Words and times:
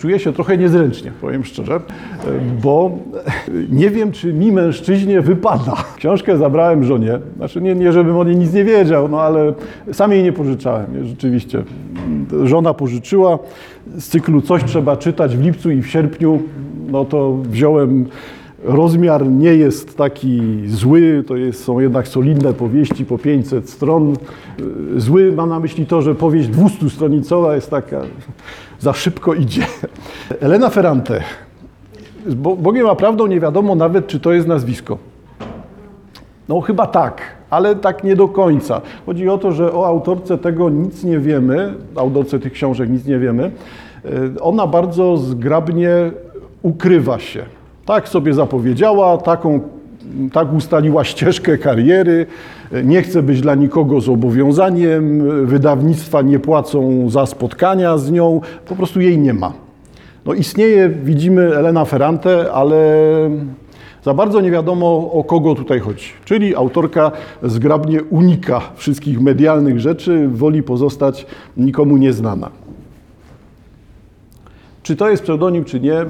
czuję 0.00 0.18
się 0.18 0.32
trochę 0.32 0.58
niezręcznie, 0.58 1.12
powiem 1.20 1.44
szczerze, 1.44 1.80
bo 2.62 2.90
nie 3.80 3.90
wiem, 3.90 4.12
czy 4.12 4.32
mi 4.32 4.52
mężczyźnie 4.52 5.20
wypada. 5.20 5.74
Książkę 5.96 6.36
zabrałem 6.36 6.84
żonie, 6.84 7.18
znaczy 7.36 7.60
nie, 7.60 7.74
nie 7.74 7.92
żebym 7.92 8.16
o 8.16 8.24
niej 8.24 8.36
nic 8.36 8.52
nie 8.52 8.64
wiedział, 8.64 9.08
no 9.08 9.20
ale 9.20 9.54
sam 9.92 10.12
jej 10.12 10.22
nie 10.22 10.32
pożyczałem, 10.32 10.86
rzeczywiście. 11.06 11.62
Żona 12.44 12.74
pożyczyła 12.74 13.38
z 13.96 14.08
cyklu 14.08 14.42
Coś 14.42 14.64
trzeba 14.64 14.96
czytać 14.96 15.36
w 15.36 15.42
lipcu 15.42 15.70
i 15.70 15.82
w 15.82 15.86
sierpniu, 15.86 16.42
no 16.90 17.04
to 17.04 17.36
wziąłem 17.42 18.06
Rozmiar 18.64 19.26
nie 19.26 19.54
jest 19.54 19.96
taki 19.96 20.62
zły, 20.66 21.24
to 21.26 21.36
jest, 21.36 21.64
są 21.64 21.80
jednak 21.80 22.08
solidne 22.08 22.52
powieści 22.52 23.04
po 23.04 23.18
500 23.18 23.70
stron. 23.70 24.16
Zły 24.96 25.32
mam 25.32 25.48
na 25.48 25.60
myśli 25.60 25.86
to, 25.86 26.02
że 26.02 26.14
powieść 26.14 26.48
200-stronicowa 26.48 27.54
jest 27.54 27.70
taka, 27.70 28.00
za 28.78 28.92
szybko 28.92 29.34
idzie. 29.34 29.62
Elena 30.40 30.68
Ferrante. 30.68 31.22
Bogiem 32.36 32.86
a 32.86 32.94
prawdą 32.94 33.26
nie 33.26 33.40
wiadomo 33.40 33.74
nawet, 33.74 34.06
czy 34.06 34.20
to 34.20 34.32
jest 34.32 34.48
nazwisko. 34.48 34.98
No 36.48 36.60
chyba 36.60 36.86
tak, 36.86 37.22
ale 37.50 37.76
tak 37.76 38.04
nie 38.04 38.16
do 38.16 38.28
końca. 38.28 38.80
Chodzi 39.06 39.28
o 39.28 39.38
to, 39.38 39.52
że 39.52 39.72
o 39.72 39.86
autorce 39.86 40.38
tego 40.38 40.70
nic 40.70 41.04
nie 41.04 41.18
wiemy, 41.18 41.74
autorce 41.96 42.38
tych 42.38 42.52
książek 42.52 42.90
nic 42.90 43.06
nie 43.06 43.18
wiemy. 43.18 43.50
Ona 44.40 44.66
bardzo 44.66 45.16
zgrabnie 45.16 45.90
ukrywa 46.62 47.18
się 47.18 47.59
tak 47.90 48.08
sobie 48.08 48.34
zapowiedziała, 48.34 49.18
taką, 49.18 49.60
tak 50.32 50.52
ustaliła 50.52 51.04
ścieżkę 51.04 51.58
kariery, 51.58 52.26
nie 52.84 53.02
chce 53.02 53.22
być 53.22 53.40
dla 53.40 53.54
nikogo 53.54 54.00
zobowiązaniem, 54.00 55.22
wydawnictwa 55.46 56.22
nie 56.22 56.38
płacą 56.38 57.10
za 57.10 57.26
spotkania 57.26 57.98
z 57.98 58.10
nią, 58.10 58.40
po 58.66 58.76
prostu 58.76 59.00
jej 59.00 59.18
nie 59.18 59.34
ma. 59.34 59.52
No 60.26 60.34
istnieje, 60.34 60.88
widzimy 60.88 61.56
Elena 61.56 61.84
Ferrante, 61.84 62.52
ale 62.52 62.76
za 64.04 64.14
bardzo 64.14 64.40
nie 64.40 64.50
wiadomo 64.50 65.10
o 65.12 65.24
kogo 65.24 65.54
tutaj 65.54 65.80
chodzi. 65.80 66.06
Czyli 66.24 66.56
autorka 66.56 67.12
zgrabnie 67.42 68.02
unika 68.02 68.60
wszystkich 68.74 69.20
medialnych 69.20 69.80
rzeczy, 69.80 70.28
woli 70.28 70.62
pozostać 70.62 71.26
nikomu 71.56 71.96
nieznana. 71.96 72.50
Czy 74.82 74.96
to 74.96 75.10
jest 75.10 75.22
pseudonim, 75.22 75.64
czy 75.64 75.80
nie, 75.80 76.06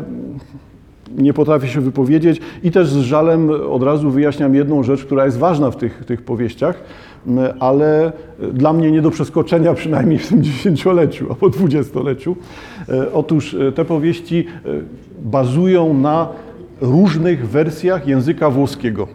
nie 1.16 1.33
potrafię 1.33 1.69
się 1.69 1.80
wypowiedzieć 1.80 2.41
i 2.62 2.70
też 2.70 2.89
z 2.89 2.97
żalem 2.97 3.50
od 3.70 3.83
razu 3.83 4.11
wyjaśniam 4.11 4.55
jedną 4.55 4.83
rzecz, 4.83 5.05
która 5.05 5.25
jest 5.25 5.39
ważna 5.39 5.70
w 5.70 5.77
tych, 5.77 6.05
tych 6.05 6.22
powieściach, 6.22 6.83
ale 7.61 8.12
dla 8.53 8.72
mnie 8.72 8.91
nie 8.91 9.03
do 9.03 9.11
przeskoczenia 9.11 9.75
przynajmniej 9.75 10.19
w 10.19 10.28
tym 10.28 10.42
dziesięcioleciu 10.53 11.27
albo 11.31 11.48
dwudziestoleciu. 11.48 12.36
Otóż 13.12 13.56
te 13.75 13.84
powieści 13.84 14.47
bazują 15.22 15.94
na 15.94 16.28
różnych 16.81 17.48
wersjach 17.48 18.06
języka 18.06 18.50
włoskiego. 18.50 19.08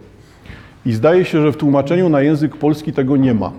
I 0.86 0.92
zdaje 0.92 1.24
się, 1.24 1.42
że 1.42 1.52
w 1.52 1.56
tłumaczeniu 1.56 2.08
na 2.08 2.20
język 2.20 2.56
polski 2.56 2.92
tego 2.92 3.16
nie 3.16 3.34
ma. 3.34 3.52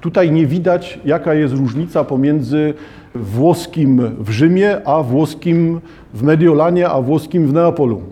Tutaj 0.00 0.32
nie 0.32 0.46
widać, 0.46 1.00
jaka 1.04 1.34
jest 1.34 1.54
różnica 1.54 2.04
pomiędzy 2.04 2.74
włoskim 3.14 4.02
w 4.18 4.30
Rzymie, 4.30 4.86
a 4.86 5.02
włoskim 5.02 5.80
w 6.14 6.22
Mediolanie, 6.22 6.88
a 6.88 7.00
włoskim 7.00 7.46
w 7.46 7.52
Neapolu. 7.52 8.02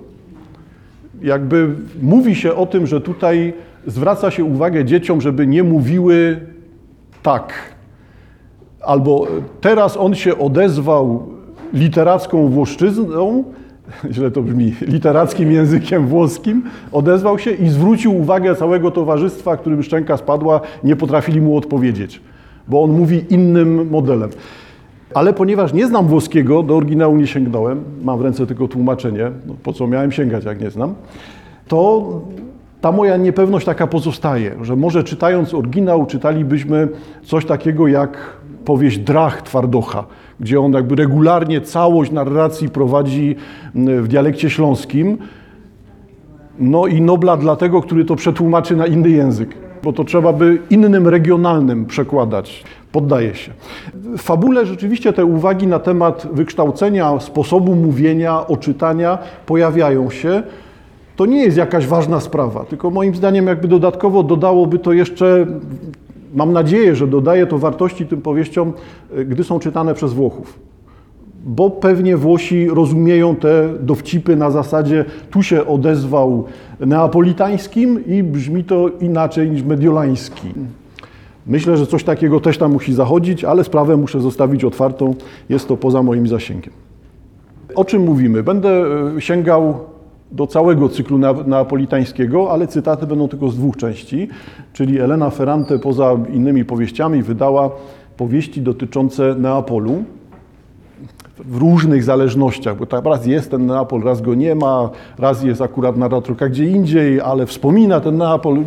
Jakby 1.23 1.69
mówi 2.03 2.35
się 2.35 2.55
o 2.55 2.67
tym, 2.67 2.87
że 2.87 3.01
tutaj 3.01 3.55
zwraca 3.87 4.31
się 4.31 4.45
uwagę 4.45 4.85
dzieciom, 4.85 5.21
żeby 5.21 5.47
nie 5.47 5.63
mówiły 5.63 6.41
tak. 7.23 7.53
Albo 8.81 9.27
teraz 9.61 9.97
on 9.97 10.15
się 10.15 10.39
odezwał 10.39 11.29
literacką 11.73 12.49
włoszczyzną, 12.49 13.45
źle 14.15 14.31
to 14.31 14.43
brzmi, 14.43 14.75
literackim 14.81 15.53
językiem 15.53 16.07
włoskim, 16.07 16.63
odezwał 16.93 17.39
się 17.39 17.51
i 17.51 17.69
zwrócił 17.69 18.17
uwagę 18.17 18.55
całego 18.55 18.91
towarzystwa, 18.91 19.56
którym 19.56 19.83
szczęka 19.83 20.17
spadła, 20.17 20.61
nie 20.85 20.97
potrafili 20.97 21.41
mu 21.41 21.56
odpowiedzieć, 21.56 22.21
bo 22.69 22.83
on 22.83 22.91
mówi 22.91 23.25
innym 23.31 23.91
modelem. 23.91 24.31
Ale 25.16 25.32
ponieważ 25.32 25.72
nie 25.72 25.87
znam 25.87 26.06
włoskiego, 26.06 26.62
do 26.62 26.77
oryginału 26.77 27.16
nie 27.16 27.27
sięgnąłem, 27.27 27.84
mam 28.03 28.19
w 28.19 28.22
ręce 28.22 28.47
tylko 28.47 28.69
tłumaczenie, 28.69 29.31
no 29.47 29.54
po 29.62 29.72
co 29.72 29.87
miałem 29.87 30.12
sięgać, 30.12 30.44
jak 30.44 30.60
nie 30.60 30.71
znam, 30.71 30.94
to 31.69 32.03
ta 32.81 32.93
moja 32.93 33.16
niepewność 33.16 33.66
taka 33.66 33.87
pozostaje, 33.87 34.56
że 34.62 34.76
może 34.76 35.05
czytając 35.05 35.55
oryginał 35.55 36.06
czytalibyśmy 36.06 36.88
coś 37.22 37.44
takiego 37.44 37.88
jak 37.88 38.19
powieść 38.65 38.99
Drach 38.99 39.43
Twardocha, 39.43 40.05
gdzie 40.41 40.60
on 40.60 40.72
jakby 40.72 40.97
regularnie 40.97 41.60
całość 41.60 42.12
narracji 42.12 42.69
prowadzi 42.69 43.37
w 43.75 44.09
dialekcie 44.09 44.50
śląskim. 44.50 45.19
No 46.59 46.87
i 46.87 47.00
Nobla 47.00 47.37
dla 47.37 47.56
tego, 47.56 47.82
który 47.82 48.05
to 48.05 48.16
przetłumaczy 48.16 48.76
na 48.76 48.87
inny 48.87 49.10
język, 49.10 49.56
bo 49.82 49.93
to 49.93 50.05
trzeba 50.05 50.32
by 50.32 50.59
innym 50.71 51.09
regionalnym 51.09 51.87
przekładać. 51.87 52.65
Poddaje 52.97 53.34
się. 53.34 53.53
W 53.95 54.23
fabule 54.23 54.67
rzeczywiście 54.67 55.12
te 55.12 55.25
uwagi 55.25 55.67
na 55.67 55.79
temat 55.79 56.29
wykształcenia, 56.33 57.21
sposobu 57.21 57.75
mówienia, 57.75 58.47
oczytania 58.47 59.19
pojawiają 59.47 60.11
się. 60.11 60.43
To 61.17 61.27
nie 61.27 61.43
jest 61.43 61.56
jakaś 61.56 61.87
ważna 61.87 62.21
sprawa, 62.21 62.65
tylko 62.65 62.91
moim 62.91 63.15
zdaniem 63.15 63.47
jakby 63.47 63.69
dodatkowo 63.69 64.23
dodałoby 64.23 64.79
to 64.79 64.93
jeszcze 64.93 65.47
mam 66.35 66.53
nadzieję, 66.53 66.95
że 66.97 67.06
dodaje 67.06 67.47
to 67.47 67.59
wartości 67.59 68.06
tym 68.06 68.23
powieściom, 68.23 68.73
gdy 69.27 69.45
są 69.45 69.59
czytane 69.59 69.95
przez 69.95 70.12
Włochów. 70.12 70.59
Bo 71.45 71.71
pewnie 71.71 72.17
Włosi 72.17 72.69
rozumieją 72.69 73.37
te 73.37 73.69
dowcipy 73.81 74.37
na 74.37 74.51
zasadzie 74.51 75.05
tu 75.31 75.43
się 75.43 75.67
odezwał 75.67 76.45
neapolitańskim 76.81 78.06
i 78.06 78.23
brzmi 78.23 78.65
to 78.65 78.91
inaczej 79.01 79.51
niż 79.51 79.62
mediolański. 79.62 80.49
Myślę, 81.47 81.77
że 81.77 81.87
coś 81.87 82.05
takiego 82.05 82.41
też 82.41 82.59
tam 82.59 82.73
musi 82.73 82.95
zachodzić, 82.95 83.45
ale 83.45 83.65
sprawę 83.65 83.97
muszę 83.97 84.21
zostawić 84.21 84.65
otwartą. 84.65 85.15
Jest 85.49 85.69
to 85.69 85.77
poza 85.77 86.03
moim 86.03 86.29
zasięgiem. 86.29 86.73
O 87.75 87.84
czym 87.84 88.03
mówimy? 88.03 88.43
Będę 88.43 88.84
e, 89.17 89.21
sięgał 89.21 89.75
do 90.33 90.47
całego 90.47 90.89
cyklu 90.89 91.19
neapolitańskiego, 91.47 92.53
ale 92.53 92.67
cytaty 92.67 93.06
będą 93.06 93.29
tylko 93.29 93.49
z 93.49 93.56
dwóch 93.56 93.77
części, 93.77 94.29
czyli 94.73 95.01
Elena 95.01 95.31
Ferrante 95.31 95.79
poza 95.79 96.17
innymi 96.33 96.65
powieściami 96.65 97.23
wydała 97.23 97.71
powieści 98.17 98.62
dotyczące 98.62 99.35
Neapolu 99.35 100.05
w 101.45 101.57
różnych 101.57 102.05
zależnościach, 102.05 102.77
bo 102.77 102.87
tak 102.87 103.05
raz 103.05 103.27
jest 103.27 103.51
ten 103.51 103.67
Neapol, 103.67 104.03
raz 104.03 104.21
go 104.21 104.35
nie 104.35 104.55
ma, 104.55 104.91
raz 105.19 105.43
jest 105.43 105.61
akurat 105.61 105.97
narratorka 105.97 106.49
gdzie 106.49 106.65
indziej, 106.65 107.21
ale 107.21 107.47
wspomina 107.47 108.01
ten 108.01 108.17
Neapol. 108.17 108.63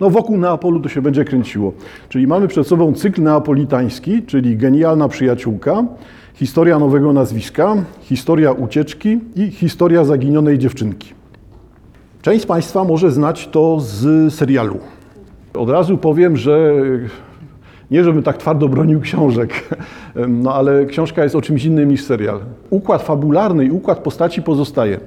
No 0.00 0.10
wokół 0.10 0.36
Neapolu 0.36 0.80
to 0.80 0.88
się 0.88 1.02
będzie 1.02 1.24
kręciło. 1.24 1.72
Czyli 2.08 2.26
mamy 2.26 2.48
przed 2.48 2.66
sobą 2.66 2.92
cykl 2.92 3.22
neapolitański, 3.22 4.22
czyli 4.22 4.56
genialna 4.56 5.08
przyjaciółka, 5.08 5.84
historia 6.34 6.78
nowego 6.78 7.12
nazwiska, 7.12 7.76
historia 8.00 8.52
ucieczki 8.52 9.20
i 9.36 9.50
historia 9.50 10.04
zaginionej 10.04 10.58
dziewczynki. 10.58 11.14
Część 12.22 12.42
z 12.42 12.46
Państwa 12.46 12.84
może 12.84 13.10
znać 13.10 13.48
to 13.48 13.80
z 13.80 14.34
serialu. 14.34 14.78
Od 15.54 15.70
razu 15.70 15.98
powiem, 15.98 16.36
że 16.36 16.72
nie 17.90 18.04
żebym 18.04 18.22
tak 18.22 18.36
twardo 18.36 18.68
bronił 18.68 19.00
książek, 19.00 19.76
no 20.42 20.54
ale 20.54 20.86
książka 20.86 21.22
jest 21.22 21.36
o 21.36 21.42
czymś 21.42 21.64
innym 21.64 21.88
niż 21.88 22.04
serial. 22.04 22.40
Układ 22.70 23.02
fabularny 23.02 23.64
i 23.64 23.70
układ 23.70 23.98
postaci 23.98 24.42
pozostaje. 24.42 25.00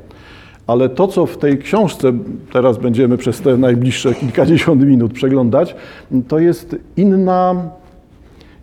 Ale 0.68 0.90
to, 0.90 1.08
co 1.08 1.26
w 1.26 1.38
tej 1.38 1.58
książce 1.58 2.14
teraz 2.54 2.78
będziemy 2.78 3.18
przez 3.18 3.42
te 3.42 3.58
najbliższe 3.58 4.14
kilkadziesiąt 4.14 4.82
minut 4.82 5.14
przeglądać, 5.14 5.76
to 6.28 6.40
jest 6.40 6.76
inna, 6.98 7.56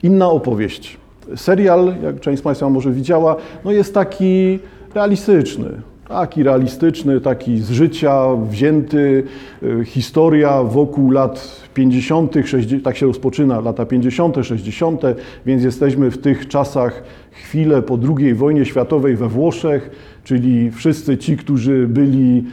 inna 0.03 0.31
opowieść. 0.31 0.97
Serial, 1.37 1.95
jak 2.03 2.21
część 2.21 2.41
z 2.41 2.43
Państwa 2.43 2.71
może 2.71 2.91
widziała, 2.91 3.37
no 3.65 3.73
jest 3.73 3.95
taki 3.95 4.59
realistyczny. 4.95 5.69
Taki 6.15 6.43
realistyczny, 6.43 7.21
taki 7.21 7.59
z 7.59 7.71
życia 7.71 8.27
wzięty, 8.51 9.23
y, 9.63 9.85
historia 9.85 10.63
wokół 10.63 11.11
lat 11.11 11.63
50., 11.75 12.35
60., 12.47 12.85
tak 12.85 12.97
się 12.97 13.07
rozpoczyna, 13.07 13.61
lata 13.61 13.87
50., 13.87 14.37
60., 14.43 15.03
więc 15.47 15.63
jesteśmy 15.63 16.11
w 16.11 16.19
tych 16.19 16.49
czasach 16.49 17.03
chwilę 17.31 17.83
po 17.83 17.99
II 18.19 18.35
wojnie 18.35 18.65
światowej 18.65 19.17
we 19.17 19.29
Włoszech, 19.29 19.91
czyli 20.25 20.71
wszyscy 20.71 21.19
ci, 21.19 21.37
którzy 21.37 21.87
byli 21.89 22.45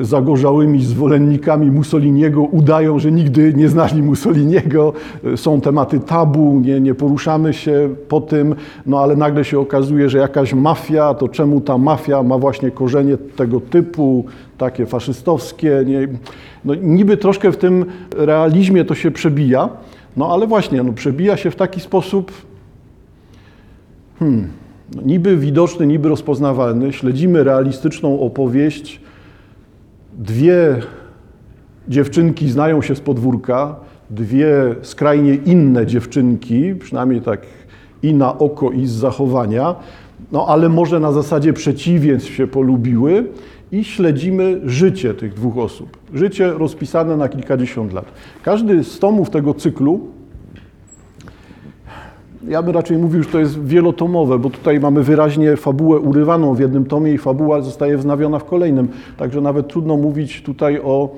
zagorzałymi 0.00 0.84
zwolennikami 0.84 1.70
Mussoliniego 1.70 2.42
udają, 2.42 2.98
że 2.98 3.12
nigdy 3.12 3.54
nie 3.54 3.68
znali 3.68 4.02
Mussoliniego. 4.02 4.92
Są 5.36 5.60
tematy 5.60 6.00
tabu, 6.00 6.60
nie, 6.60 6.80
nie 6.80 6.94
poruszamy 6.94 7.54
się 7.54 7.88
po 8.08 8.20
tym, 8.20 8.54
no 8.86 9.00
ale 9.00 9.16
nagle 9.16 9.44
się 9.44 9.58
okazuje, 9.58 10.10
że 10.10 10.18
jakaś 10.18 10.54
mafia, 10.54 11.14
to 11.14 11.28
czemu 11.28 11.60
ta 11.60 11.78
mafia 11.78 12.22
ma 12.22 12.38
właśnie 12.38 12.70
korzenie 12.70 13.16
tego 13.16 13.60
typu, 13.60 14.24
takie 14.58 14.86
faszystowskie. 14.86 15.82
Nie, 15.86 16.08
no, 16.64 16.74
niby 16.74 17.16
troszkę 17.16 17.52
w 17.52 17.56
tym 17.56 17.84
realizmie 18.16 18.84
to 18.84 18.94
się 18.94 19.10
przebija, 19.10 19.68
no 20.16 20.28
ale 20.32 20.46
właśnie, 20.46 20.82
no, 20.82 20.92
przebija 20.92 21.36
się 21.36 21.50
w 21.50 21.56
taki 21.56 21.80
sposób, 21.80 22.32
hmm, 24.18 24.48
no, 24.94 25.02
niby 25.02 25.36
widoczny, 25.36 25.86
niby 25.86 26.08
rozpoznawalny. 26.08 26.92
Śledzimy 26.92 27.44
realistyczną 27.44 28.20
opowieść. 28.20 29.05
Dwie 30.16 30.76
dziewczynki 31.88 32.50
znają 32.50 32.82
się 32.82 32.96
z 32.96 33.00
podwórka, 33.00 33.76
dwie 34.10 34.74
skrajnie 34.82 35.34
inne 35.34 35.86
dziewczynki, 35.86 36.74
przynajmniej 36.74 37.20
tak 37.20 37.40
i 38.02 38.14
na 38.14 38.38
oko, 38.38 38.70
i 38.70 38.86
z 38.86 38.90
zachowania, 38.90 39.74
no 40.32 40.46
ale 40.46 40.68
może 40.68 41.00
na 41.00 41.12
zasadzie 41.12 41.52
przeciwieństw 41.52 42.34
się 42.34 42.46
polubiły 42.46 43.24
i 43.72 43.84
śledzimy 43.84 44.60
życie 44.64 45.14
tych 45.14 45.34
dwóch 45.34 45.58
osób. 45.58 45.96
Życie 46.14 46.50
rozpisane 46.50 47.16
na 47.16 47.28
kilkadziesiąt 47.28 47.92
lat. 47.92 48.04
Każdy 48.42 48.84
z 48.84 48.98
tomów 48.98 49.30
tego 49.30 49.54
cyklu, 49.54 50.00
ja 52.48 52.62
bym 52.62 52.74
raczej 52.74 52.98
mówił, 52.98 53.22
że 53.22 53.28
to 53.28 53.38
jest 53.38 53.64
wielotomowe, 53.64 54.38
bo 54.38 54.50
tutaj 54.50 54.80
mamy 54.80 55.02
wyraźnie 55.02 55.56
fabułę 55.56 55.98
urywaną 55.98 56.54
w 56.54 56.60
jednym 56.60 56.84
tomie 56.84 57.12
i 57.12 57.18
fabuła 57.18 57.60
zostaje 57.60 57.98
wznawiona 57.98 58.38
w 58.38 58.44
kolejnym. 58.44 58.88
Także 59.16 59.40
nawet 59.40 59.68
trudno 59.68 59.96
mówić 59.96 60.42
tutaj 60.42 60.80
o, 60.80 61.14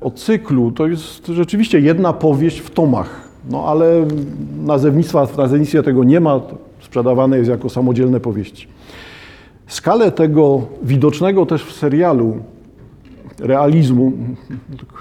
o 0.00 0.10
cyklu. 0.10 0.72
To 0.72 0.86
jest 0.86 1.26
rzeczywiście 1.26 1.80
jedna 1.80 2.12
powieść 2.12 2.58
w 2.58 2.70
tomach. 2.70 3.28
No 3.50 3.64
ale 3.64 4.06
nazewnictwa, 4.64 5.26
w 5.26 5.36
tego 5.84 6.04
nie 6.04 6.20
ma, 6.20 6.40
sprzedawane 6.80 7.38
jest 7.38 7.50
jako 7.50 7.68
samodzielne 7.68 8.20
powieści. 8.20 8.66
Skalę 9.66 10.12
tego 10.12 10.62
widocznego 10.82 11.46
też 11.46 11.64
w 11.64 11.72
serialu 11.72 12.36
realizmu, 13.40 14.12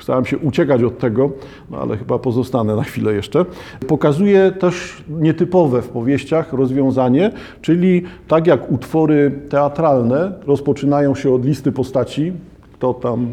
starałem 0.01 0.25
się 0.25 0.37
uciekać 0.37 0.83
od 0.83 0.97
tego, 0.97 1.31
no 1.71 1.77
ale 1.77 1.97
chyba 1.97 2.19
pozostanę 2.19 2.75
na 2.75 2.83
chwilę 2.83 3.13
jeszcze, 3.13 3.45
pokazuje 3.87 4.51
też 4.51 5.03
nietypowe 5.09 5.81
w 5.81 5.89
powieściach 5.89 6.53
rozwiązanie, 6.53 7.31
czyli 7.61 8.03
tak 8.27 8.47
jak 8.47 8.71
utwory 8.71 9.31
teatralne 9.49 10.31
rozpoczynają 10.47 11.15
się 11.15 11.33
od 11.33 11.45
listy 11.45 11.71
postaci, 11.71 12.33
kto 12.73 12.93
tam 12.93 13.27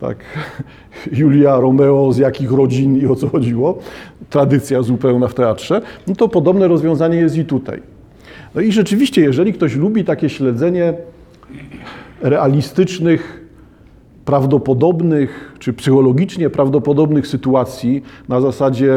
tak, 0.00 0.16
Julia, 1.18 1.60
Romeo, 1.60 2.12
z 2.12 2.18
jakich 2.18 2.52
rodzin 2.52 2.96
i 2.96 3.06
o 3.06 3.16
co 3.16 3.28
chodziło, 3.28 3.78
tradycja 4.30 4.82
zupełna 4.82 5.28
w 5.28 5.34
teatrze, 5.34 5.82
no 6.06 6.14
to 6.14 6.28
podobne 6.28 6.68
rozwiązanie 6.68 7.16
jest 7.16 7.36
i 7.36 7.44
tutaj. 7.44 7.82
No 8.54 8.60
i 8.60 8.72
rzeczywiście, 8.72 9.20
jeżeli 9.20 9.52
ktoś 9.52 9.76
lubi 9.76 10.04
takie 10.04 10.28
śledzenie 10.28 10.94
realistycznych, 12.20 13.47
prawdopodobnych 14.28 15.54
czy 15.58 15.72
psychologicznie 15.72 16.50
prawdopodobnych 16.50 17.26
sytuacji 17.26 18.02
na 18.28 18.40
zasadzie 18.40 18.92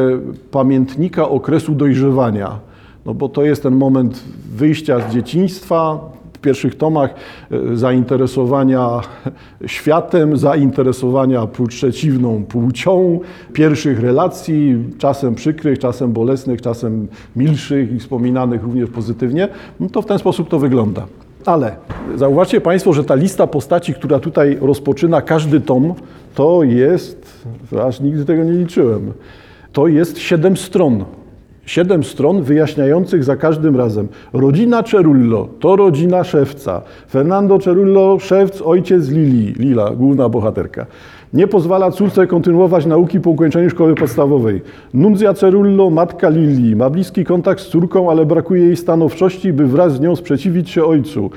pamiętnika 0.51 1.29
okresu 1.29 1.75
dojrzewania, 1.75 2.59
no 3.05 3.13
bo 3.13 3.29
to 3.29 3.43
jest 3.43 3.63
ten 3.63 3.75
moment 3.75 4.23
wyjścia 4.55 4.99
z 4.99 5.13
dzieciństwa, 5.13 5.99
w 6.33 6.39
pierwszych 6.39 6.75
tomach 6.75 7.15
e, 7.51 7.77
zainteresowania 7.77 9.01
światem, 9.65 10.37
zainteresowania 10.37 11.47
przeciwną 11.67 12.43
płcią, 12.45 13.19
pierwszych 13.53 13.99
relacji, 13.99 14.83
czasem 14.97 15.35
przykrych, 15.35 15.79
czasem 15.79 16.13
bolesnych, 16.13 16.61
czasem 16.61 17.07
milszych 17.35 17.91
i 17.91 17.99
wspominanych 17.99 18.63
również 18.63 18.89
pozytywnie, 18.89 19.47
no 19.79 19.89
to 19.89 20.01
w 20.01 20.05
ten 20.05 20.19
sposób 20.19 20.49
to 20.49 20.59
wygląda. 20.59 21.05
Ale 21.45 21.75
zauważcie 22.15 22.61
Państwo, 22.61 22.93
że 22.93 23.03
ta 23.03 23.15
lista 23.15 23.47
postaci, 23.47 23.93
która 23.93 24.19
tutaj 24.19 24.57
rozpoczyna 24.61 25.21
każdy 25.21 25.61
tom, 25.61 25.93
to 26.35 26.63
jest, 26.63 27.45
aż 27.87 27.99
nigdy 27.99 28.25
tego 28.25 28.43
nie 28.43 28.51
liczyłem, 28.51 29.13
to 29.73 29.87
jest 29.87 30.19
siedem 30.19 30.57
stron. 30.57 31.05
Siedem 31.65 32.03
stron 32.03 32.43
wyjaśniających 32.43 33.23
za 33.23 33.35
każdym 33.35 33.75
razem. 33.75 34.07
Rodzina 34.33 34.83
Cerullo 34.83 35.47
to 35.59 35.75
rodzina 35.75 36.23
szewca. 36.23 36.81
Fernando 37.09 37.59
Cerullo, 37.59 38.19
szewc, 38.19 38.61
ojciec 38.61 39.09
Lili, 39.09 39.53
Lila, 39.53 39.91
główna 39.91 40.29
bohaterka. 40.29 40.85
Nie 41.33 41.47
pozwala 41.47 41.91
córce 41.91 42.27
kontynuować 42.27 42.85
nauki 42.85 43.19
po 43.19 43.29
ukończeniu 43.29 43.69
szkoły 43.69 43.95
podstawowej. 43.95 44.61
Nunzja 44.93 45.33
Cerullo, 45.33 45.89
matka 45.89 46.29
Lili, 46.29 46.75
ma 46.75 46.89
bliski 46.89 47.25
kontakt 47.25 47.61
z 47.61 47.67
córką, 47.67 48.11
ale 48.11 48.25
brakuje 48.25 48.65
jej 48.65 48.77
stanowczości, 48.77 49.53
by 49.53 49.67
wraz 49.67 49.93
z 49.93 49.99
nią 49.99 50.15
sprzeciwić 50.15 50.69
się 50.69 50.85
ojcu. 50.85 51.29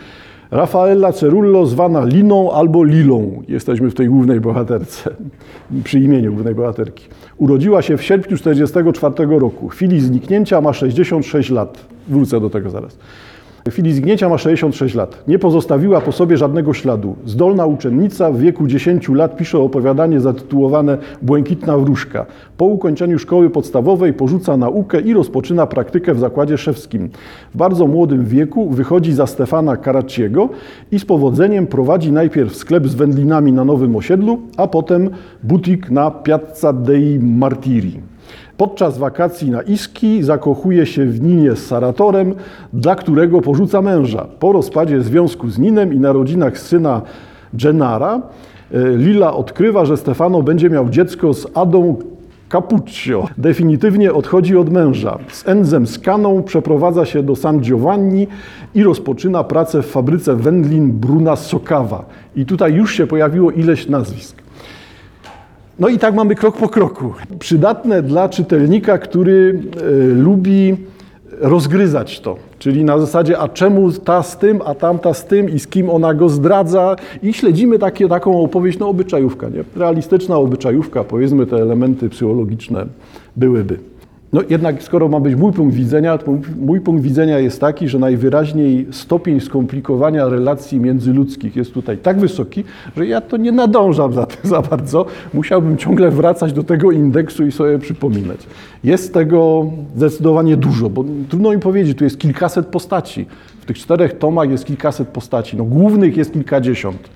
Rafaela 0.50 1.12
Cerullo, 1.12 1.66
zwana 1.66 2.04
Liną 2.04 2.52
albo 2.52 2.84
Lilą. 2.84 3.42
Jesteśmy 3.48 3.90
w 3.90 3.94
tej 3.94 4.08
głównej 4.08 4.40
bohaterce, 4.40 5.10
przy 5.84 6.00
imieniu 6.00 6.32
głównej 6.32 6.54
bohaterki. 6.54 7.08
Urodziła 7.36 7.82
się 7.82 7.96
w 7.96 8.02
sierpniu 8.02 8.36
1944 8.36 9.38
roku. 9.38 9.68
W 9.68 9.72
chwili 9.72 10.00
zniknięcia 10.00 10.60
ma 10.60 10.72
66 10.72 11.50
lat. 11.50 11.84
Wrócę 12.08 12.40
do 12.40 12.50
tego 12.50 12.70
zaraz. 12.70 12.98
W 13.68 13.70
chwili 13.70 13.92
zgnięcia 13.92 14.28
ma 14.28 14.38
66 14.38 14.94
lat. 14.94 15.24
Nie 15.28 15.38
pozostawiła 15.38 16.00
po 16.00 16.12
sobie 16.12 16.36
żadnego 16.36 16.74
śladu. 16.74 17.16
Zdolna 17.26 17.66
uczennica 17.66 18.32
w 18.32 18.38
wieku 18.38 18.66
10 18.66 19.08
lat 19.08 19.36
pisze 19.36 19.58
opowiadanie 19.58 20.20
zatytułowane 20.20 20.98
Błękitna 21.22 21.78
wróżka. 21.78 22.26
Po 22.56 22.64
ukończeniu 22.64 23.18
szkoły 23.18 23.50
podstawowej 23.50 24.12
porzuca 24.12 24.56
naukę 24.56 25.00
i 25.00 25.14
rozpoczyna 25.14 25.66
praktykę 25.66 26.14
w 26.14 26.18
zakładzie 26.18 26.58
szewskim. 26.58 27.08
W 27.54 27.56
bardzo 27.56 27.86
młodym 27.86 28.24
wieku 28.24 28.70
wychodzi 28.70 29.12
za 29.12 29.26
Stefana 29.26 29.76
Karaciego 29.76 30.48
i 30.92 30.98
z 30.98 31.04
powodzeniem 31.04 31.66
prowadzi 31.66 32.12
najpierw 32.12 32.56
sklep 32.56 32.86
z 32.86 32.94
wędlinami 32.94 33.52
na 33.52 33.64
Nowym 33.64 33.96
Osiedlu, 33.96 34.38
a 34.56 34.66
potem 34.66 35.10
butik 35.42 35.90
na 35.90 36.10
Piazza 36.10 36.72
dei 36.72 37.18
Martiri. 37.18 38.13
Podczas 38.56 38.98
wakacji 38.98 39.50
na 39.50 39.62
Iski 39.62 40.22
zakochuje 40.22 40.86
się 40.86 41.06
w 41.06 41.22
Ninie 41.22 41.56
z 41.56 41.66
Saratorem, 41.66 42.34
dla 42.72 42.94
którego 42.94 43.40
porzuca 43.40 43.82
męża. 43.82 44.26
Po 44.38 44.52
rozpadzie 44.52 45.02
związku 45.02 45.50
z 45.50 45.58
Ninem 45.58 45.94
i 45.94 46.00
narodzinach 46.00 46.58
syna 46.58 47.02
Gennara, 47.54 48.20
e, 48.72 48.96
Lila 48.96 49.34
odkrywa, 49.34 49.84
że 49.84 49.96
Stefano 49.96 50.42
będzie 50.42 50.70
miał 50.70 50.88
dziecko 50.88 51.34
z 51.34 51.46
Adą 51.54 51.96
Capuccio. 52.48 53.28
Definitywnie 53.38 54.12
odchodzi 54.12 54.56
od 54.56 54.70
męża. 54.70 55.18
Z 55.28 55.48
Enzem 55.48 55.86
Skaną 55.86 56.42
przeprowadza 56.42 57.04
się 57.04 57.22
do 57.22 57.36
San 57.36 57.60
Giovanni 57.60 58.26
i 58.74 58.82
rozpoczyna 58.82 59.44
pracę 59.44 59.82
w 59.82 59.86
fabryce 59.86 60.36
wędlin 60.36 60.92
Bruna 60.92 61.36
Sokawa. 61.36 62.04
I 62.36 62.46
tutaj 62.46 62.74
już 62.74 62.94
się 62.94 63.06
pojawiło 63.06 63.50
ileś 63.50 63.88
nazwisk. 63.88 64.43
No 65.78 65.88
i 65.88 65.98
tak 65.98 66.14
mamy 66.14 66.34
krok 66.34 66.56
po 66.56 66.68
kroku. 66.68 67.12
Przydatne 67.38 68.02
dla 68.02 68.28
czytelnika, 68.28 68.98
który 68.98 69.60
y, 69.82 70.14
lubi 70.14 70.76
rozgryzać 71.40 72.20
to. 72.20 72.36
Czyli 72.58 72.84
na 72.84 72.98
zasadzie, 72.98 73.38
a 73.38 73.48
czemu 73.48 73.92
ta 73.92 74.22
z 74.22 74.38
tym, 74.38 74.60
a 74.64 74.74
tamta 74.74 75.14
z 75.14 75.26
tym 75.26 75.50
i 75.50 75.58
z 75.58 75.66
kim 75.66 75.90
ona 75.90 76.14
go 76.14 76.28
zdradza 76.28 76.96
i 77.22 77.32
śledzimy 77.32 77.78
takie, 77.78 78.08
taką 78.08 78.42
opowieść, 78.42 78.78
no 78.78 78.88
obyczajówka, 78.88 79.48
nie? 79.48 79.64
realistyczna 79.76 80.36
obyczajówka, 80.36 81.04
powiedzmy 81.04 81.46
te 81.46 81.56
elementy 81.56 82.08
psychologiczne 82.08 82.86
byłyby. 83.36 83.78
No 84.34 84.40
jednak 84.50 84.82
skoro 84.82 85.08
ma 85.08 85.20
być 85.20 85.34
mój 85.34 85.52
punkt 85.52 85.74
widzenia, 85.74 86.18
to 86.18 86.38
mój 86.60 86.80
punkt 86.80 87.02
widzenia 87.02 87.38
jest 87.38 87.60
taki, 87.60 87.88
że 87.88 87.98
najwyraźniej 87.98 88.86
stopień 88.90 89.40
skomplikowania 89.40 90.28
relacji 90.28 90.80
międzyludzkich 90.80 91.56
jest 91.56 91.74
tutaj 91.74 91.98
tak 91.98 92.18
wysoki, 92.18 92.64
że 92.96 93.06
ja 93.06 93.20
to 93.20 93.36
nie 93.36 93.52
nadążam 93.52 94.12
za 94.12 94.26
tym 94.26 94.50
za 94.50 94.62
bardzo. 94.62 95.06
Musiałbym 95.34 95.76
ciągle 95.76 96.10
wracać 96.10 96.52
do 96.52 96.62
tego 96.62 96.90
indeksu 96.90 97.46
i 97.46 97.52
sobie 97.52 97.78
przypominać. 97.78 98.46
Jest 98.84 99.14
tego 99.14 99.66
zdecydowanie 99.96 100.56
dużo, 100.56 100.90
bo 100.90 101.04
trudno 101.28 101.50
mi 101.50 101.58
powiedzieć, 101.58 101.98
tu 101.98 102.04
jest 102.04 102.18
kilkaset 102.18 102.66
postaci. 102.66 103.26
W 103.60 103.66
tych 103.66 103.78
czterech 103.78 104.18
tomach 104.18 104.50
jest 104.50 104.64
kilkaset 104.64 105.08
postaci. 105.08 105.56
No, 105.56 105.64
głównych 105.64 106.16
jest 106.16 106.32
kilkadziesiąt, 106.32 107.08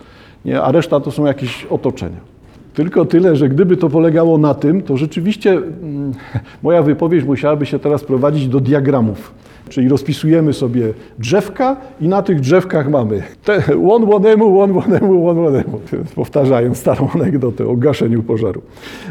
nie? 0.44 0.62
a 0.62 0.72
reszta 0.72 1.00
to 1.00 1.10
są 1.10 1.26
jakieś 1.26 1.66
otoczenia. 1.70 2.37
Tylko 2.74 3.04
tyle, 3.04 3.36
że 3.36 3.48
gdyby 3.48 3.76
to 3.76 3.88
polegało 3.88 4.38
na 4.38 4.54
tym, 4.54 4.82
to 4.82 4.96
rzeczywiście 4.96 5.52
mm, 5.52 6.12
moja 6.62 6.82
wypowiedź 6.82 7.24
musiałaby 7.24 7.66
się 7.66 7.78
teraz 7.78 8.04
prowadzić 8.04 8.48
do 8.48 8.60
diagramów. 8.60 9.34
Czyli 9.68 9.88
rozpisujemy 9.88 10.52
sobie 10.52 10.92
drzewka 11.18 11.76
i 12.00 12.08
na 12.08 12.22
tych 12.22 12.40
drzewkach 12.40 12.90
mamy 12.90 13.22
te 13.44 13.62
one 13.94 14.06
łonemu, 14.06 14.60
one 14.60 14.72
łonemu, 14.72 15.28
one 15.28 15.40
łonemu. 15.40 15.80
Powtarzają 16.14 16.74
starą 16.74 17.08
anegdotę 17.14 17.68
o 17.68 17.76
gaszeniu 17.76 18.22
pożaru. 18.22 18.62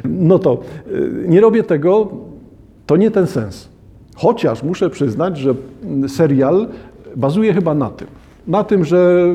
No 0.05 0.39
to 0.39 0.57
y, 0.91 1.25
nie 1.27 1.41
robię 1.41 1.63
tego, 1.63 2.07
to 2.85 2.97
nie 2.97 3.11
ten 3.11 3.27
sens. 3.27 3.69
Chociaż 4.15 4.63
muszę 4.63 4.89
przyznać, 4.89 5.37
że 5.37 5.55
serial 6.07 6.67
bazuje 7.15 7.53
chyba 7.53 7.73
na 7.73 7.89
tym. 7.89 8.07
Na 8.47 8.63
tym, 8.63 8.85
że 8.85 9.27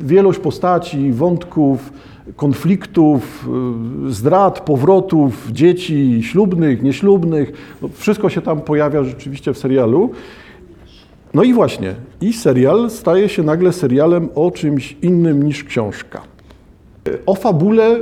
wielość 0.00 0.38
postaci, 0.38 1.12
wątków, 1.12 1.92
konfliktów, 2.36 3.48
y, 4.08 4.12
zdrad, 4.12 4.60
powrotów, 4.60 5.48
dzieci 5.52 6.22
ślubnych, 6.22 6.82
nieślubnych. 6.82 7.76
No, 7.82 7.88
wszystko 7.94 8.28
się 8.28 8.42
tam 8.42 8.60
pojawia 8.60 9.04
rzeczywiście 9.04 9.52
w 9.52 9.58
serialu. 9.58 10.10
No 11.34 11.42
i 11.42 11.52
właśnie, 11.52 11.94
i 12.20 12.32
serial 12.32 12.90
staje 12.90 13.28
się 13.28 13.42
nagle 13.42 13.72
serialem 13.72 14.28
o 14.34 14.50
czymś 14.50 14.96
innym 15.02 15.42
niż 15.42 15.64
książka. 15.64 16.22
O 17.26 17.34
fabule 17.34 17.98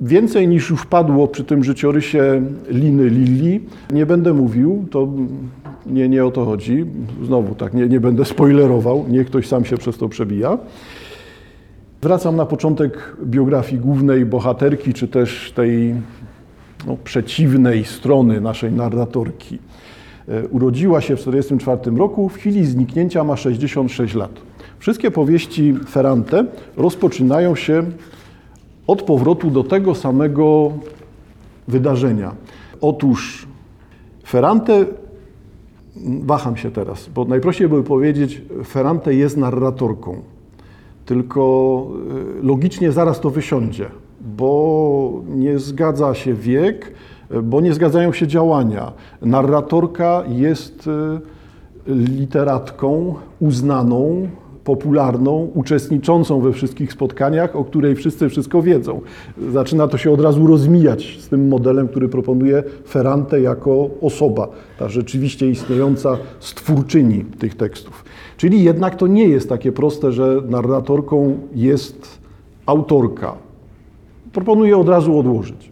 więcej 0.00 0.48
niż 0.48 0.70
już 0.70 0.86
padło 0.86 1.28
przy 1.28 1.44
tym 1.44 1.64
życiorysie 1.64 2.42
Liny 2.68 3.08
Lilli 3.08 3.60
nie 3.90 4.06
będę 4.06 4.34
mówił, 4.34 4.86
to 4.90 5.08
Nie, 5.86 6.08
nie 6.08 6.24
o 6.24 6.30
to 6.30 6.44
chodzi. 6.44 6.86
Znowu 7.24 7.54
tak, 7.54 7.74
nie, 7.74 7.88
nie 7.88 8.00
będę 8.00 8.24
spoilerował, 8.24 9.04
niech 9.08 9.26
ktoś 9.26 9.48
sam 9.48 9.64
się 9.64 9.76
przez 9.76 9.98
to 9.98 10.08
przebija. 10.08 10.58
Wracam 12.02 12.36
na 12.36 12.46
początek 12.46 13.16
biografii 13.24 13.80
głównej 13.80 14.26
bohaterki, 14.26 14.94
czy 14.94 15.08
też 15.08 15.52
tej 15.52 15.94
no, 16.86 16.96
przeciwnej 17.04 17.84
strony 17.84 18.40
naszej 18.40 18.72
narratorki. 18.72 19.58
E, 20.28 20.48
urodziła 20.48 21.00
się 21.00 21.16
w 21.16 21.18
1944 21.18 21.98
roku, 21.98 22.28
w 22.28 22.34
chwili 22.34 22.66
zniknięcia 22.66 23.24
ma 23.24 23.36
66 23.36 24.14
lat. 24.14 24.30
Wszystkie 24.78 25.10
powieści 25.10 25.74
Ferrante 25.88 26.44
rozpoczynają 26.76 27.56
się 27.56 27.84
od 28.86 29.02
powrotu 29.02 29.50
do 29.50 29.64
tego 29.64 29.94
samego 29.94 30.72
wydarzenia. 31.68 32.32
Otóż 32.80 33.46
Ferrante, 34.26 34.84
waham 36.22 36.56
się 36.56 36.70
teraz, 36.70 37.08
bo 37.08 37.24
najprościej 37.24 37.68
by 37.68 37.82
powiedzieć, 37.82 38.42
Ferrante 38.66 39.14
jest 39.14 39.36
narratorką, 39.36 40.22
tylko 41.06 41.86
e, 42.40 42.46
logicznie 42.46 42.92
zaraz 42.92 43.20
to 43.20 43.30
wysiądzie, 43.30 43.86
bo 44.20 45.22
nie 45.28 45.58
zgadza 45.58 46.14
się 46.14 46.34
wiek, 46.34 46.94
bo 47.42 47.60
nie 47.60 47.74
zgadzają 47.74 48.12
się 48.12 48.26
działania. 48.26 48.92
Narratorka 49.22 50.22
jest 50.28 50.88
e, 50.88 51.20
literatką 51.94 53.14
uznaną, 53.40 54.28
popularną, 54.64 55.50
uczestniczącą 55.54 56.40
we 56.40 56.52
wszystkich 56.52 56.92
spotkaniach, 56.92 57.56
o 57.56 57.64
której 57.64 57.94
wszyscy 57.94 58.28
wszystko 58.28 58.62
wiedzą. 58.62 59.00
Zaczyna 59.52 59.88
to 59.88 59.98
się 59.98 60.10
od 60.10 60.20
razu 60.20 60.46
rozmijać 60.46 61.18
z 61.20 61.28
tym 61.28 61.48
modelem, 61.48 61.88
który 61.88 62.08
proponuje 62.08 62.62
Ferrante 62.88 63.40
jako 63.40 63.90
osoba, 64.00 64.48
ta 64.78 64.88
rzeczywiście 64.88 65.50
istniejąca 65.50 66.16
stwórczyni 66.40 67.24
tych 67.24 67.54
tekstów. 67.54 68.04
Czyli 68.36 68.64
jednak 68.64 68.96
to 68.96 69.06
nie 69.06 69.28
jest 69.28 69.48
takie 69.48 69.72
proste, 69.72 70.12
że 70.12 70.42
narratorką 70.48 71.38
jest 71.54 72.18
autorka. 72.66 73.34
Proponuję 74.32 74.78
od 74.78 74.88
razu 74.88 75.18
odłożyć. 75.18 75.70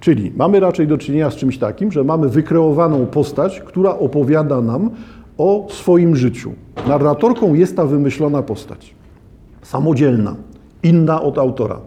Czyli 0.00 0.32
mamy 0.36 0.60
raczej 0.60 0.86
do 0.86 0.98
czynienia 0.98 1.30
z 1.30 1.36
czymś 1.36 1.58
takim, 1.58 1.92
że 1.92 2.04
mamy 2.04 2.28
wykreowaną 2.28 3.06
postać, 3.06 3.60
która 3.60 3.98
opowiada 3.98 4.60
nam 4.60 4.90
o 5.38 5.66
swoim 5.70 6.16
życiu. 6.16 6.52
Narratorką 6.88 7.54
jest 7.54 7.76
ta 7.76 7.86
wymyślona 7.86 8.42
postać. 8.42 8.94
Samodzielna, 9.62 10.36
inna 10.82 11.22
od 11.22 11.38
autora. 11.38 11.80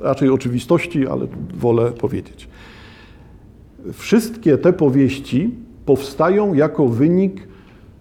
Raczej 0.00 0.30
oczywistości, 0.30 1.06
ale 1.06 1.26
wolę 1.54 1.92
powiedzieć. 1.92 2.48
Wszystkie 3.92 4.58
te 4.58 4.72
powieści 4.72 5.50
powstają 5.86 6.54
jako 6.54 6.88
wynik 6.88 7.48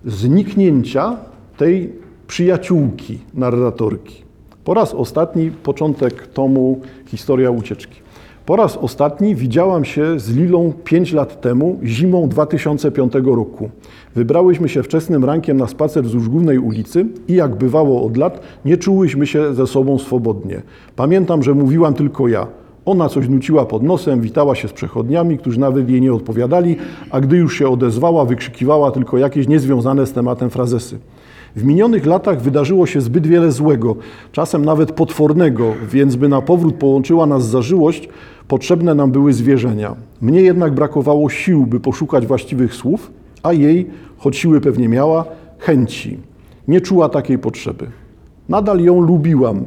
zniknięcia 0.05 1.17
tej 1.57 1.93
przyjaciółki 2.27 3.19
narratorki. 3.33 4.23
Po 4.63 4.73
raz 4.73 4.93
ostatni 4.93 5.51
początek 5.51 6.27
tomu 6.27 6.81
Historia 7.07 7.51
ucieczki. 7.51 8.04
Po 8.45 8.55
raz 8.55 8.77
ostatni 8.77 9.35
widziałam 9.35 9.85
się 9.85 10.19
z 10.19 10.35
Lilą 10.35 10.73
5 10.83 11.13
lat 11.13 11.41
temu, 11.41 11.79
zimą 11.83 12.29
2005 12.29 13.13
roku. 13.23 13.69
Wybrałyśmy 14.15 14.69
się 14.69 14.83
wczesnym 14.83 15.25
rankiem 15.25 15.57
na 15.57 15.67
spacer 15.67 16.03
wzdłuż 16.03 16.29
głównej 16.29 16.59
ulicy 16.59 17.05
i 17.27 17.33
jak 17.33 17.55
bywało 17.55 18.05
od 18.05 18.17
lat, 18.17 18.39
nie 18.65 18.77
czułyśmy 18.77 19.27
się 19.27 19.53
ze 19.53 19.67
sobą 19.67 19.99
swobodnie. 19.99 20.61
Pamiętam, 20.95 21.43
że 21.43 21.53
mówiłam 21.53 21.93
tylko 21.93 22.27
ja. 22.27 22.47
Ona 22.85 23.09
coś 23.09 23.29
nuciła 23.29 23.65
pod 23.65 23.83
nosem, 23.83 24.21
witała 24.21 24.55
się 24.55 24.67
z 24.67 24.73
przechodniami, 24.73 25.37
którzy 25.37 25.59
nawet 25.59 25.89
jej 25.89 26.01
nie 26.01 26.13
odpowiadali, 26.13 26.75
a 27.09 27.21
gdy 27.21 27.37
już 27.37 27.57
się 27.57 27.69
odezwała, 27.69 28.25
wykrzykiwała 28.25 28.91
tylko 28.91 29.17
jakieś 29.17 29.47
niezwiązane 29.47 30.05
z 30.05 30.13
tematem 30.13 30.49
frazesy. 30.49 30.99
W 31.55 31.63
minionych 31.63 32.05
latach 32.05 32.41
wydarzyło 32.41 32.85
się 32.85 33.01
zbyt 33.01 33.27
wiele 33.27 33.51
złego, 33.51 33.95
czasem 34.31 34.65
nawet 34.65 34.91
potwornego, 34.91 35.73
więc 35.91 36.15
by 36.15 36.29
na 36.29 36.41
powrót 36.41 36.75
połączyła 36.75 37.25
nas 37.25 37.45
zażyłość, 37.45 38.09
potrzebne 38.47 38.95
nam 38.95 39.11
były 39.11 39.33
zwierzenia. 39.33 39.95
Mnie 40.21 40.41
jednak 40.41 40.73
brakowało 40.73 41.29
sił, 41.29 41.65
by 41.65 41.79
poszukać 41.79 42.27
właściwych 42.27 42.73
słów, 42.73 43.11
a 43.43 43.53
jej, 43.53 43.89
choć 44.17 44.37
siły 44.37 44.61
pewnie 44.61 44.89
miała, 44.89 45.25
chęci. 45.59 46.17
Nie 46.67 46.81
czuła 46.81 47.09
takiej 47.09 47.39
potrzeby. 47.39 47.87
Nadal 48.49 48.79
ją 48.79 49.01
lubiłam 49.01 49.65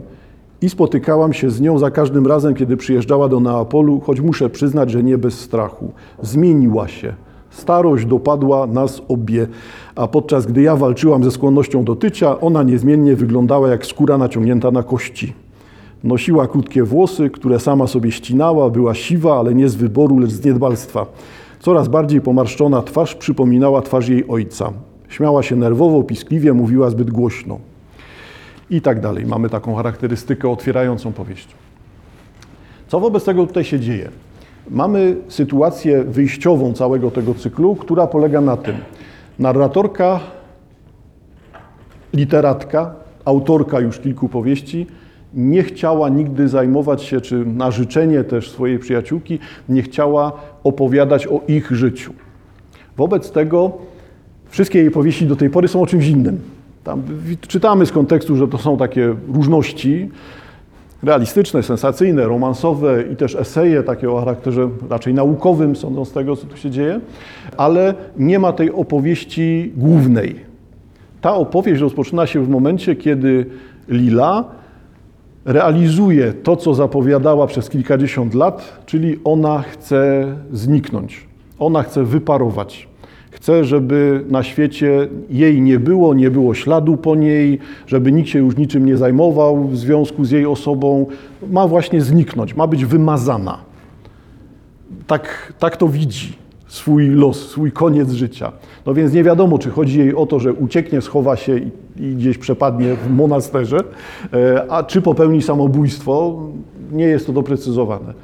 i 0.63 0.69
spotykałam 0.69 1.33
się 1.33 1.51
z 1.51 1.61
nią 1.61 1.79
za 1.79 1.91
każdym 1.91 2.27
razem, 2.27 2.55
kiedy 2.55 2.77
przyjeżdżała 2.77 3.29
do 3.29 3.41
Neapolu, 3.41 4.01
choć 4.01 4.21
muszę 4.21 4.51
przyznać, 4.51 4.91
że 4.91 5.03
nie 5.03 5.19
bez 5.19 5.41
strachu. 5.41 5.93
Zmieniła 6.23 6.89
się. 6.89 7.15
Starość 7.59 8.07
dopadła 8.07 8.67
nas 8.67 9.03
obie, 9.09 9.47
a 9.97 10.09
podczas 10.09 10.47
gdy 10.47 10.63
ja 10.63 10.77
walczyłam 10.77 11.25
ze 11.25 11.31
skłonnością 11.31 11.85
do 11.85 11.97
tycia, 11.97 12.41
ona 12.41 12.63
niezmiennie 12.63 13.17
wyglądała 13.17 13.69
jak 13.69 13.87
skóra 13.87 14.19
naciągnięta 14.19 14.71
na 14.71 14.83
kości. 14.83 15.33
Nosiła 16.05 16.47
krótkie 16.47 16.85
włosy, 16.85 17.31
które 17.31 17.61
sama 17.61 17.87
sobie 17.87 18.13
ścinała, 18.13 18.71
była 18.71 18.95
siwa, 18.95 19.39
ale 19.39 19.55
nie 19.55 19.69
z 19.69 19.75
wyboru, 19.75 20.19
lecz 20.19 20.31
z 20.31 20.45
niedbalstwa. 20.45 21.07
Coraz 21.61 21.89
bardziej 21.89 22.21
pomarszczona 22.21 22.83
twarz 22.83 23.15
przypominała 23.15 23.83
twarz 23.83 24.09
jej 24.09 24.29
ojca. 24.29 24.73
Śmiała 25.09 25.43
się 25.43 25.57
nerwowo, 25.57 26.03
piskliwie, 26.03 26.53
mówiła 26.53 26.91
zbyt 26.91 27.11
głośno. 27.11 27.59
I 28.71 28.81
tak 28.81 29.01
dalej. 29.01 29.27
Mamy 29.27 29.51
taką 29.51 29.75
charakterystykę 29.75 30.51
otwierającą 30.51 31.13
powieść. 31.13 31.49
Co 32.89 33.01
wobec 33.01 33.25
tego 33.25 33.47
tutaj 33.47 33.65
się 33.65 33.81
dzieje? 33.81 34.11
Mamy 34.71 35.17
sytuację 35.29 36.05
wyjściową 36.05 36.73
całego 36.73 37.11
tego 37.11 37.35
cyklu, 37.35 37.77
która 37.77 38.07
polega 38.07 38.41
na 38.41 38.57
tym. 38.57 38.75
Narratorka, 39.39 40.21
literatka, 42.15 42.95
autorka 43.25 43.81
już 43.81 43.99
kilku 43.99 44.29
powieści, 44.29 44.87
nie 45.35 45.63
chciała 45.63 46.09
nigdy 46.09 46.49
zajmować 46.49 47.03
się, 47.03 47.21
czy 47.21 47.45
na 47.47 47.71
życzenie 47.71 48.25
też 48.25 48.51
swojej 48.51 48.79
przyjaciółki, 48.79 49.39
nie 49.69 49.83
chciała 49.83 50.33
opowiadać 50.65 51.27
o 51.27 51.41
ich 51.49 51.71
życiu. 51.71 52.13
Wobec 52.97 53.31
tego 53.31 53.73
wszystkie 54.49 54.79
jej 54.79 54.91
powieści 54.91 55.27
do 55.27 55.37
tej 55.37 55.51
pory 55.51 55.69
są 55.69 55.83
o 55.83 55.87
czymś 55.87 56.07
innym. 56.07 56.41
Tam 56.85 57.03
czytamy 57.41 57.87
z 57.87 57.93
kontekstu, 57.93 58.37
że 58.37 58.49
to 58.49 58.59
są 58.59 58.77
takie 58.77 59.15
różności 59.35 60.11
realistyczne, 61.03 61.63
sensacyjne, 61.63 62.25
romansowe 62.25 63.05
i 63.13 63.17
też 63.17 63.35
eseje 63.35 63.83
takie 63.83 64.11
o 64.11 64.19
charakterze 64.19 64.69
raczej 64.91 65.15
naukowym, 65.15 65.77
sądząc 65.77 66.09
z 66.09 66.13
tego, 66.13 66.37
co 66.37 66.47
tu 66.47 66.57
się 66.57 66.71
dzieje, 66.71 67.01
ale 67.57 67.95
nie 68.17 68.39
ma 68.39 68.53
tej 68.53 68.73
opowieści 68.73 69.73
głównej. 69.77 70.37
Ta 71.21 71.35
opowieść 71.35 71.81
rozpoczyna 71.81 72.27
się 72.27 72.45
w 72.45 72.49
momencie, 72.49 72.97
kiedy 72.97 73.47
Lila 73.89 74.45
realizuje 75.45 76.33
to, 76.33 76.57
co 76.57 76.75
zapowiadała 76.75 77.47
przez 77.47 77.71
kilkadziesiąt 77.71 78.35
lat, 78.35 78.83
czyli 78.87 79.19
ona 79.25 79.63
chce 79.63 80.27
zniknąć, 80.53 81.27
ona 81.59 81.83
chce 81.83 82.05
wyparować. 82.05 82.88
Chce, 83.31 83.65
żeby 83.65 84.25
na 84.29 84.43
świecie 84.43 85.09
jej 85.31 85.61
nie 85.61 85.79
było, 85.79 86.15
nie 86.15 86.31
było 86.31 86.55
śladu 86.55 86.97
po 86.97 87.15
niej, 87.15 87.59
żeby 87.87 88.13
nikt 88.13 88.29
się 88.29 88.39
już 88.39 88.57
niczym 88.57 88.87
nie 88.87 88.97
zajmował 88.97 89.65
w 89.65 89.77
związku 89.77 90.25
z 90.25 90.31
jej 90.31 90.47
osobą. 90.47 91.07
Ma 91.51 91.69
właśnie 91.69 92.01
zniknąć, 92.01 92.57
ma 92.57 92.67
być 92.67 92.85
wymazana. 92.85 93.59
Tak, 95.07 95.53
tak 95.59 95.77
to 95.77 95.89
widzi 95.89 96.39
swój 96.69 97.09
los, 97.09 97.49
swój 97.49 97.73
koniec 97.73 98.11
życia. 98.11 98.53
No 98.87 98.95
więc 98.95 99.13
nie 99.13 99.25
wiadomo, 99.25 99.59
czy 99.59 99.71
chodzi 99.71 99.99
jej 99.99 100.15
o 100.15 100.27
to, 100.27 100.41
że 100.41 100.53
ucieknie, 100.53 101.01
schowa 101.01 101.37
się 101.37 101.59
i, 101.59 101.71
i 101.97 102.15
gdzieś 102.15 102.39
przepadnie 102.39 102.95
w 102.95 103.11
monasterze, 103.11 103.79
e, 104.33 104.65
a 104.69 104.83
czy 104.83 105.03
popełni 105.03 105.43
samobójstwo, 105.43 106.43
nie 106.93 107.05
jest 107.05 107.27
to 107.27 107.33
doprecyzowane. 107.33 108.15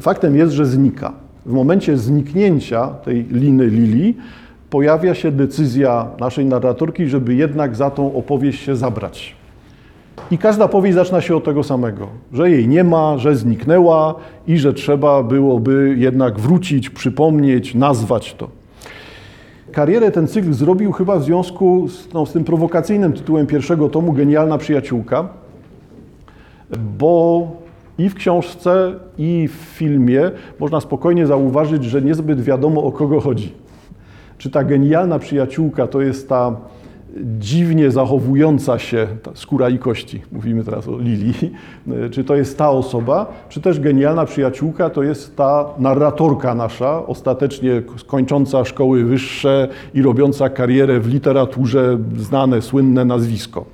Faktem 0.00 0.36
jest, 0.36 0.52
że 0.52 0.66
znika. 0.66 1.12
W 1.46 1.52
momencie 1.52 1.96
zniknięcia 1.96 2.86
tej 2.86 3.24
liny 3.24 3.66
Lili 3.66 4.16
pojawia 4.70 5.14
się 5.14 5.30
decyzja 5.30 6.06
naszej 6.20 6.46
narratorki, 6.46 7.06
żeby 7.06 7.34
jednak 7.34 7.76
za 7.76 7.90
tą 7.90 8.14
opowieść 8.14 8.64
się 8.64 8.76
zabrać. 8.76 9.36
I 10.30 10.38
każda 10.38 10.68
powieść 10.68 10.94
zaczyna 10.94 11.20
się 11.20 11.36
od 11.36 11.44
tego 11.44 11.62
samego, 11.62 12.08
że 12.32 12.50
jej 12.50 12.68
nie 12.68 12.84
ma, 12.84 13.18
że 13.18 13.36
zniknęła 13.36 14.14
i 14.46 14.58
że 14.58 14.72
trzeba 14.72 15.22
byłoby 15.22 15.94
jednak 15.98 16.38
wrócić, 16.40 16.90
przypomnieć, 16.90 17.74
nazwać 17.74 18.34
to. 18.34 18.48
Karierę 19.72 20.10
ten 20.10 20.28
cykl 20.28 20.52
zrobił 20.52 20.92
chyba 20.92 21.18
w 21.18 21.24
związku 21.24 21.88
z, 21.88 22.12
no, 22.14 22.26
z 22.26 22.32
tym 22.32 22.44
prowokacyjnym 22.44 23.12
tytułem 23.12 23.46
pierwszego 23.46 23.88
tomu 23.88 24.12
Genialna 24.12 24.58
przyjaciółka, 24.58 25.28
bo 26.98 27.48
i 27.98 28.08
w 28.08 28.14
książce, 28.14 28.94
i 29.18 29.48
w 29.48 29.52
filmie 29.52 30.30
można 30.60 30.80
spokojnie 30.80 31.26
zauważyć, 31.26 31.84
że 31.84 32.02
niezbyt 32.02 32.40
wiadomo 32.40 32.84
o 32.84 32.92
kogo 32.92 33.20
chodzi. 33.20 33.52
Czy 34.38 34.50
ta 34.50 34.64
genialna 34.64 35.18
przyjaciółka 35.18 35.86
to 35.86 36.00
jest 36.00 36.28
ta 36.28 36.56
dziwnie 37.38 37.90
zachowująca 37.90 38.78
się 38.78 39.06
skóra 39.34 39.68
i 39.68 39.78
kości, 39.78 40.22
mówimy 40.32 40.64
teraz 40.64 40.88
o 40.88 40.98
Lili, 40.98 41.32
czy 42.12 42.24
to 42.24 42.36
jest 42.36 42.58
ta 42.58 42.70
osoba, 42.70 43.32
czy 43.48 43.60
też 43.60 43.80
genialna 43.80 44.24
przyjaciółka 44.24 44.90
to 44.90 45.02
jest 45.02 45.36
ta 45.36 45.66
narratorka 45.78 46.54
nasza, 46.54 47.06
ostatecznie 47.06 47.82
kończąca 48.06 48.64
szkoły 48.64 49.04
wyższe 49.04 49.68
i 49.94 50.02
robiąca 50.02 50.48
karierę 50.48 51.00
w 51.00 51.08
literaturze, 51.08 51.98
znane, 52.16 52.62
słynne 52.62 53.04
nazwisko. 53.04 53.64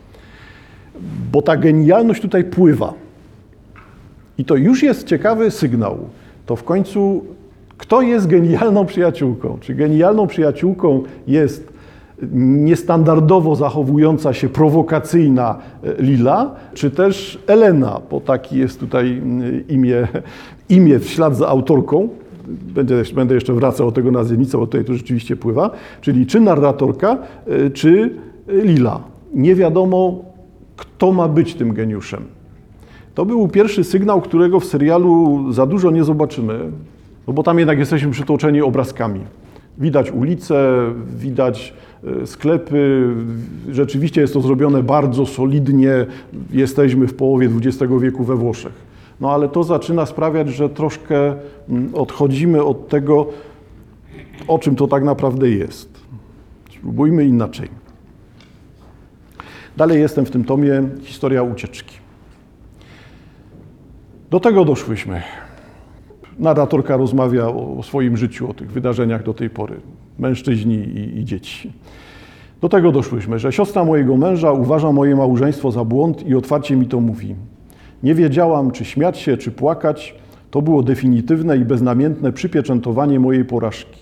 Bo 1.32 1.42
ta 1.42 1.56
genialność 1.56 2.22
tutaj 2.22 2.44
pływa. 2.44 3.03
I 4.38 4.44
to 4.44 4.56
już 4.56 4.82
jest 4.82 5.06
ciekawy 5.06 5.50
sygnał. 5.50 5.98
To 6.46 6.56
w 6.56 6.64
końcu, 6.64 7.24
kto 7.78 8.02
jest 8.02 8.26
genialną 8.26 8.86
przyjaciółką? 8.86 9.58
Czy 9.60 9.74
genialną 9.74 10.26
przyjaciółką 10.26 11.02
jest 11.26 11.74
niestandardowo 12.32 13.56
zachowująca 13.56 14.32
się 14.32 14.48
prowokacyjna 14.48 15.58
e, 15.82 16.02
Lila, 16.02 16.54
czy 16.74 16.90
też 16.90 17.38
Elena, 17.46 18.00
bo 18.10 18.20
taki 18.20 18.58
jest 18.58 18.80
tutaj 18.80 19.22
imię, 19.68 20.08
imię 20.68 20.98
w 20.98 21.08
ślad 21.08 21.36
za 21.36 21.48
autorką. 21.48 22.08
Będę, 22.48 23.02
będę 23.14 23.34
jeszcze 23.34 23.52
wracał 23.52 23.86
do 23.86 23.92
tego 23.92 24.10
nazewnictwa, 24.10 24.58
bo 24.58 24.66
tutaj 24.66 24.84
to 24.84 24.94
rzeczywiście 24.94 25.36
pływa. 25.36 25.70
Czyli 26.00 26.26
czy 26.26 26.40
narratorka, 26.40 27.18
e, 27.46 27.70
czy 27.70 28.14
Lila. 28.48 29.00
Nie 29.34 29.54
wiadomo, 29.54 30.24
kto 30.76 31.12
ma 31.12 31.28
być 31.28 31.54
tym 31.54 31.74
geniuszem. 31.74 32.24
To 33.14 33.24
był 33.24 33.48
pierwszy 33.48 33.84
sygnał, 33.84 34.20
którego 34.20 34.60
w 34.60 34.64
serialu 34.64 35.44
za 35.52 35.66
dużo 35.66 35.90
nie 35.90 36.04
zobaczymy, 36.04 36.70
no 37.26 37.32
bo 37.32 37.42
tam 37.42 37.58
jednak 37.58 37.78
jesteśmy 37.78 38.10
przytłoczeni 38.10 38.62
obrazkami. 38.62 39.20
Widać 39.78 40.10
ulice, 40.10 40.78
widać 41.16 41.74
e, 42.22 42.26
sklepy. 42.26 43.08
Rzeczywiście 43.70 44.20
jest 44.20 44.34
to 44.34 44.40
zrobione 44.40 44.82
bardzo 44.82 45.26
solidnie. 45.26 46.06
Jesteśmy 46.50 47.06
w 47.06 47.14
połowie 47.14 47.48
XX 47.56 47.92
wieku 48.00 48.24
we 48.24 48.36
Włoszech. 48.36 48.72
No 49.20 49.32
ale 49.32 49.48
to 49.48 49.64
zaczyna 49.64 50.06
sprawiać, 50.06 50.48
że 50.48 50.68
troszkę 50.68 51.34
mm, 51.68 51.94
odchodzimy 51.94 52.64
od 52.64 52.88
tego, 52.88 53.26
o 54.48 54.58
czym 54.58 54.76
to 54.76 54.86
tak 54.86 55.04
naprawdę 55.04 55.50
jest. 55.50 55.88
Spróbujmy 56.78 57.24
inaczej. 57.24 57.68
Dalej 59.76 60.00
jestem 60.00 60.26
w 60.26 60.30
tym 60.30 60.44
tomie 60.44 60.82
historia 61.02 61.42
ucieczki. 61.42 62.03
Do 64.34 64.40
tego 64.40 64.64
doszłyśmy. 64.64 65.22
Narratorka 66.38 66.96
rozmawia 66.96 67.46
o 67.48 67.82
swoim 67.82 68.16
życiu, 68.16 68.50
o 68.50 68.54
tych 68.54 68.72
wydarzeniach 68.72 69.22
do 69.22 69.34
tej 69.34 69.50
pory. 69.50 69.76
Mężczyźni 70.18 70.74
i, 70.74 71.18
i 71.18 71.24
dzieci. 71.24 71.72
Do 72.60 72.68
tego 72.68 72.92
doszłyśmy, 72.92 73.38
że 73.38 73.52
siostra 73.52 73.84
mojego 73.84 74.16
męża 74.16 74.52
uważa 74.52 74.92
moje 74.92 75.16
małżeństwo 75.16 75.70
za 75.70 75.84
błąd 75.84 76.26
i 76.26 76.34
otwarcie 76.34 76.76
mi 76.76 76.86
to 76.86 77.00
mówi. 77.00 77.34
Nie 78.02 78.14
wiedziałam, 78.14 78.70
czy 78.70 78.84
śmiać 78.84 79.18
się, 79.18 79.36
czy 79.36 79.50
płakać. 79.50 80.14
To 80.50 80.62
było 80.62 80.82
definitywne 80.82 81.56
i 81.56 81.64
beznamiętne 81.64 82.32
przypieczętowanie 82.32 83.20
mojej 83.20 83.44
porażki. 83.44 84.00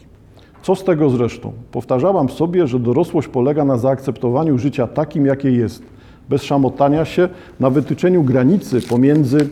Co 0.63 0.75
z 0.75 0.85
tego 0.85 1.11
zresztą? 1.11 1.53
Powtarzałam 1.73 2.29
sobie, 2.29 2.67
że 2.67 2.79
dorosłość 2.79 3.29
polega 3.29 3.65
na 3.65 3.79
zaakceptowaniu 3.79 4.59
życia 4.59 4.87
takim, 4.87 5.27
jakie 5.27 5.51
jest, 5.51 5.83
bez 6.29 6.43
szamotania 6.43 7.05
się, 7.05 7.29
na 7.61 7.71
wytyczeniu 7.71 8.23
granicy 8.23 8.81
pomiędzy 8.81 9.49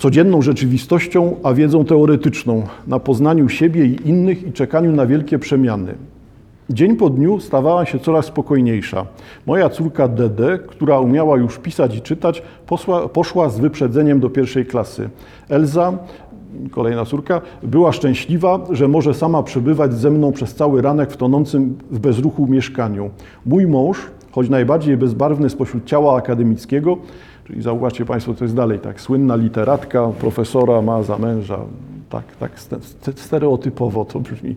codzienną 0.00 0.42
rzeczywistością, 0.42 1.36
a 1.42 1.54
wiedzą 1.54 1.84
teoretyczną, 1.84 2.62
na 2.86 2.98
poznaniu 2.98 3.48
siebie 3.48 3.86
i 3.86 4.08
innych 4.08 4.46
i 4.48 4.52
czekaniu 4.52 4.92
na 4.92 5.06
wielkie 5.06 5.38
przemiany. 5.38 5.94
Dzień 6.70 6.96
po 6.96 7.10
dniu 7.10 7.40
stawała 7.40 7.86
się 7.86 7.98
coraz 7.98 8.26
spokojniejsza. 8.26 9.06
Moja 9.46 9.68
córka 9.68 10.08
Dede, 10.08 10.58
która 10.58 11.00
umiała 11.00 11.36
już 11.36 11.58
pisać 11.58 11.96
i 11.96 12.00
czytać, 12.00 12.42
posła, 12.66 13.08
poszła 13.08 13.48
z 13.48 13.60
wyprzedzeniem 13.60 14.20
do 14.20 14.30
pierwszej 14.30 14.66
klasy. 14.66 15.10
Elza, 15.48 15.92
kolejna 16.70 17.04
córka, 17.04 17.40
była 17.62 17.92
szczęśliwa, 17.92 18.58
że 18.70 18.88
może 18.88 19.14
sama 19.14 19.42
przebywać 19.42 19.94
ze 19.94 20.10
mną 20.10 20.32
przez 20.32 20.54
cały 20.54 20.82
ranek 20.82 21.12
w 21.12 21.16
tonącym 21.16 21.78
w 21.90 21.98
bezruchu 21.98 22.46
mieszkaniu. 22.46 23.10
Mój 23.46 23.66
mąż, 23.66 23.98
choć 24.32 24.48
najbardziej 24.48 24.96
bezbarwny 24.96 25.50
spośród 25.50 25.84
ciała 25.84 26.16
akademickiego, 26.16 26.96
Czyli 27.50 27.62
zauważcie 27.62 28.04
Państwo, 28.04 28.34
to 28.34 28.44
jest 28.44 28.54
dalej 28.54 28.78
tak, 28.78 29.00
słynna 29.00 29.36
literatka, 29.36 30.08
profesora 30.20 30.82
ma 30.82 31.02
za 31.02 31.18
męża, 31.18 31.58
tak, 32.10 32.24
tak 32.36 32.52
stereotypowo 33.16 34.04
to 34.04 34.20
brzmi. 34.20 34.56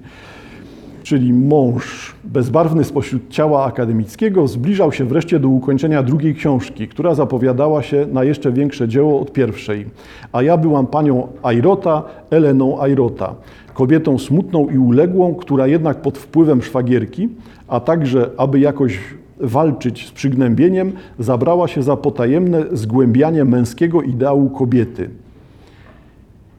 Czyli 1.03 1.33
mąż 1.33 2.15
bezbarwny 2.23 2.83
spośród 2.83 3.29
ciała 3.29 3.65
akademickiego 3.65 4.47
zbliżał 4.47 4.91
się 4.91 5.05
wreszcie 5.05 5.39
do 5.39 5.47
ukończenia 5.47 6.03
drugiej 6.03 6.35
książki, 6.35 6.87
która 6.87 7.15
zapowiadała 7.15 7.83
się 7.83 8.07
na 8.11 8.23
jeszcze 8.23 8.51
większe 8.51 8.87
dzieło 8.87 9.19
od 9.19 9.33
pierwszej. 9.33 9.85
A 10.31 10.41
ja 10.41 10.57
byłam 10.57 10.87
panią 10.87 11.27
Airota, 11.43 12.03
Eleną 12.29 12.81
Airota, 12.81 13.35
kobietą 13.73 14.19
smutną 14.19 14.69
i 14.69 14.77
uległą, 14.77 15.35
która 15.35 15.67
jednak 15.67 16.01
pod 16.01 16.17
wpływem 16.17 16.61
szwagierki, 16.61 17.29
a 17.67 17.79
także 17.79 18.29
aby 18.37 18.59
jakoś 18.59 18.99
walczyć 19.43 20.07
z 20.07 20.11
przygnębieniem, 20.11 20.91
zabrała 21.19 21.67
się 21.67 21.83
za 21.83 21.97
potajemne 21.97 22.65
zgłębianie 22.71 23.45
męskiego 23.45 24.01
ideału 24.01 24.49
kobiety. 24.49 25.09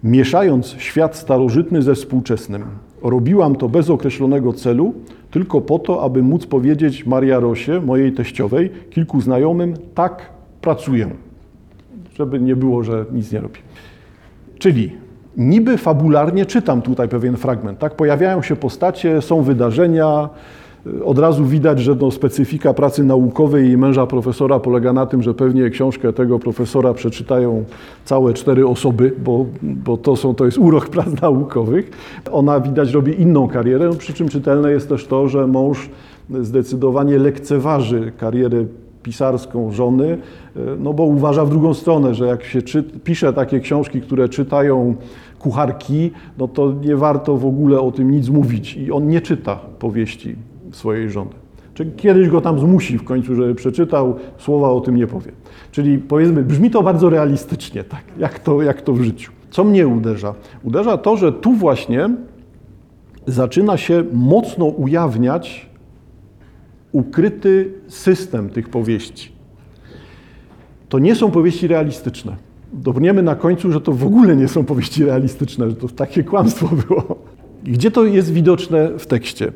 Mieszając 0.04 0.66
świat 0.66 1.16
starożytny 1.16 1.82
ze 1.82 1.94
współczesnym, 1.94 2.64
robiłam 3.02 3.56
to 3.56 3.68
bez 3.68 3.90
określonego 3.90 4.52
celu, 4.52 4.94
tylko 5.30 5.60
po 5.60 5.78
to, 5.78 6.02
aby 6.02 6.22
móc 6.22 6.46
powiedzieć 6.46 7.06
Maria 7.06 7.40
Rosie, 7.40 7.80
mojej 7.80 8.12
teściowej, 8.12 8.70
kilku 8.90 9.20
znajomym, 9.20 9.74
tak, 9.94 10.30
pracuję. 10.60 11.10
Żeby 12.14 12.40
nie 12.40 12.56
było, 12.56 12.84
że 12.84 13.04
nic 13.12 13.32
nie 13.32 13.40
robi. 13.40 13.60
Czyli 14.58 14.92
niby 15.36 15.78
fabularnie 15.78 16.46
czytam 16.46 16.82
tutaj 16.82 17.08
pewien 17.08 17.36
fragment, 17.36 17.78
tak? 17.78 17.96
Pojawiają 17.96 18.42
się 18.42 18.56
postacie, 18.56 19.22
są 19.22 19.42
wydarzenia, 19.42 20.28
od 21.04 21.18
razu 21.18 21.44
widać, 21.44 21.80
że 21.80 21.94
no, 21.94 22.10
specyfika 22.10 22.74
pracy 22.74 23.04
naukowej 23.04 23.70
i 23.70 23.76
męża 23.76 24.06
profesora 24.06 24.60
polega 24.60 24.92
na 24.92 25.06
tym, 25.06 25.22
że 25.22 25.34
pewnie 25.34 25.70
książkę 25.70 26.12
tego 26.12 26.38
profesora 26.38 26.94
przeczytają 26.94 27.64
całe 28.04 28.34
cztery 28.34 28.66
osoby, 28.66 29.12
bo, 29.24 29.46
bo 29.62 29.96
to, 29.96 30.16
są, 30.16 30.34
to 30.34 30.44
jest 30.44 30.58
urok 30.58 30.88
prac 30.88 31.20
naukowych. 31.22 31.90
Ona 32.32 32.60
widać 32.60 32.92
robi 32.92 33.22
inną 33.22 33.48
karierę, 33.48 33.90
przy 33.98 34.12
czym 34.14 34.28
czytelne 34.28 34.70
jest 34.70 34.88
też 34.88 35.06
to, 35.06 35.28
że 35.28 35.46
mąż 35.46 35.90
zdecydowanie 36.40 37.18
lekceważy 37.18 38.12
karierę 38.18 38.64
pisarską 39.02 39.70
żony, 39.70 40.18
no 40.78 40.92
bo 40.92 41.04
uważa 41.04 41.44
w 41.44 41.50
drugą 41.50 41.74
stronę, 41.74 42.14
że 42.14 42.26
jak 42.26 42.44
się 42.44 42.62
czy, 42.62 42.82
pisze 42.82 43.32
takie 43.32 43.60
książki, 43.60 44.00
które 44.00 44.28
czytają 44.28 44.94
kucharki, 45.38 46.10
no 46.38 46.48
to 46.48 46.72
nie 46.72 46.96
warto 46.96 47.36
w 47.36 47.46
ogóle 47.46 47.80
o 47.80 47.92
tym 47.92 48.10
nic 48.10 48.28
mówić 48.28 48.76
i 48.76 48.92
on 48.92 49.08
nie 49.08 49.20
czyta 49.20 49.56
powieści 49.78 50.36
swojej 50.76 51.10
żony. 51.10 51.30
Czy 51.74 51.86
kiedyś 51.86 52.28
go 52.28 52.40
tam 52.40 52.58
zmusi 52.58 52.98
w 52.98 53.04
końcu, 53.04 53.34
żeby 53.34 53.54
przeczytał, 53.54 54.16
słowa 54.38 54.70
o 54.70 54.80
tym 54.80 54.96
nie 54.96 55.06
powie. 55.06 55.32
Czyli 55.72 55.98
powiedzmy, 55.98 56.42
brzmi 56.42 56.70
to 56.70 56.82
bardzo 56.82 57.10
realistycznie, 57.10 57.84
tak, 57.84 58.02
jak 58.18 58.38
to, 58.38 58.62
jak 58.62 58.82
to 58.82 58.92
w 58.92 59.02
życiu. 59.02 59.32
Co 59.50 59.64
mnie 59.64 59.86
uderza? 59.86 60.34
Uderza 60.62 60.98
to, 60.98 61.16
że 61.16 61.32
tu 61.32 61.52
właśnie 61.52 62.10
zaczyna 63.26 63.76
się 63.76 64.04
mocno 64.12 64.64
ujawniać 64.64 65.70
ukryty 66.92 67.72
system 67.88 68.48
tych 68.48 68.68
powieści. 68.68 69.32
To 70.88 70.98
nie 70.98 71.14
są 71.14 71.30
powieści 71.30 71.66
realistyczne. 71.66 72.36
Dobrniemy 72.72 73.22
na 73.22 73.34
końcu, 73.34 73.72
że 73.72 73.80
to 73.80 73.92
w 73.92 74.04
ogóle 74.04 74.36
nie 74.36 74.48
są 74.48 74.64
powieści 74.64 75.04
realistyczne, 75.04 75.70
że 75.70 75.76
to 75.76 75.88
takie 75.88 76.24
kłamstwo 76.24 76.68
było. 76.88 77.18
Gdzie 77.64 77.90
to 77.90 78.04
jest 78.04 78.32
widoczne 78.32 78.98
w 78.98 79.06
tekście? 79.06 79.52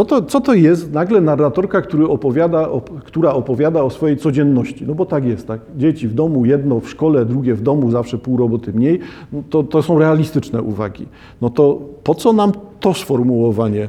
Co 0.00 0.04
to, 0.04 0.22
co 0.22 0.40
to 0.40 0.54
jest 0.54 0.92
nagle 0.92 1.20
narratorka, 1.20 1.82
który 1.82 2.08
opowiada, 2.08 2.68
która 3.04 3.32
opowiada 3.32 3.82
o 3.82 3.90
swojej 3.90 4.16
codzienności? 4.16 4.86
No 4.86 4.94
bo 4.94 5.06
tak 5.06 5.24
jest, 5.24 5.46
tak? 5.46 5.60
Dzieci 5.76 6.08
w 6.08 6.14
domu, 6.14 6.44
jedno 6.44 6.80
w 6.80 6.88
szkole, 6.88 7.24
drugie 7.24 7.54
w 7.54 7.62
domu, 7.62 7.90
zawsze 7.90 8.18
pół 8.18 8.36
roboty 8.36 8.72
mniej. 8.72 9.00
No 9.32 9.42
to, 9.50 9.62
to 9.62 9.82
są 9.82 9.98
realistyczne 9.98 10.62
uwagi. 10.62 11.06
No 11.40 11.50
to 11.50 11.80
po 12.04 12.14
co 12.14 12.32
nam 12.32 12.52
to 12.80 12.94
sformułowanie? 12.94 13.88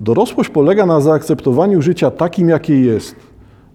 Dorosłość 0.00 0.50
polega 0.50 0.86
na 0.86 1.00
zaakceptowaniu 1.00 1.82
życia 1.82 2.10
takim, 2.10 2.48
jakie 2.48 2.80
jest, 2.80 3.16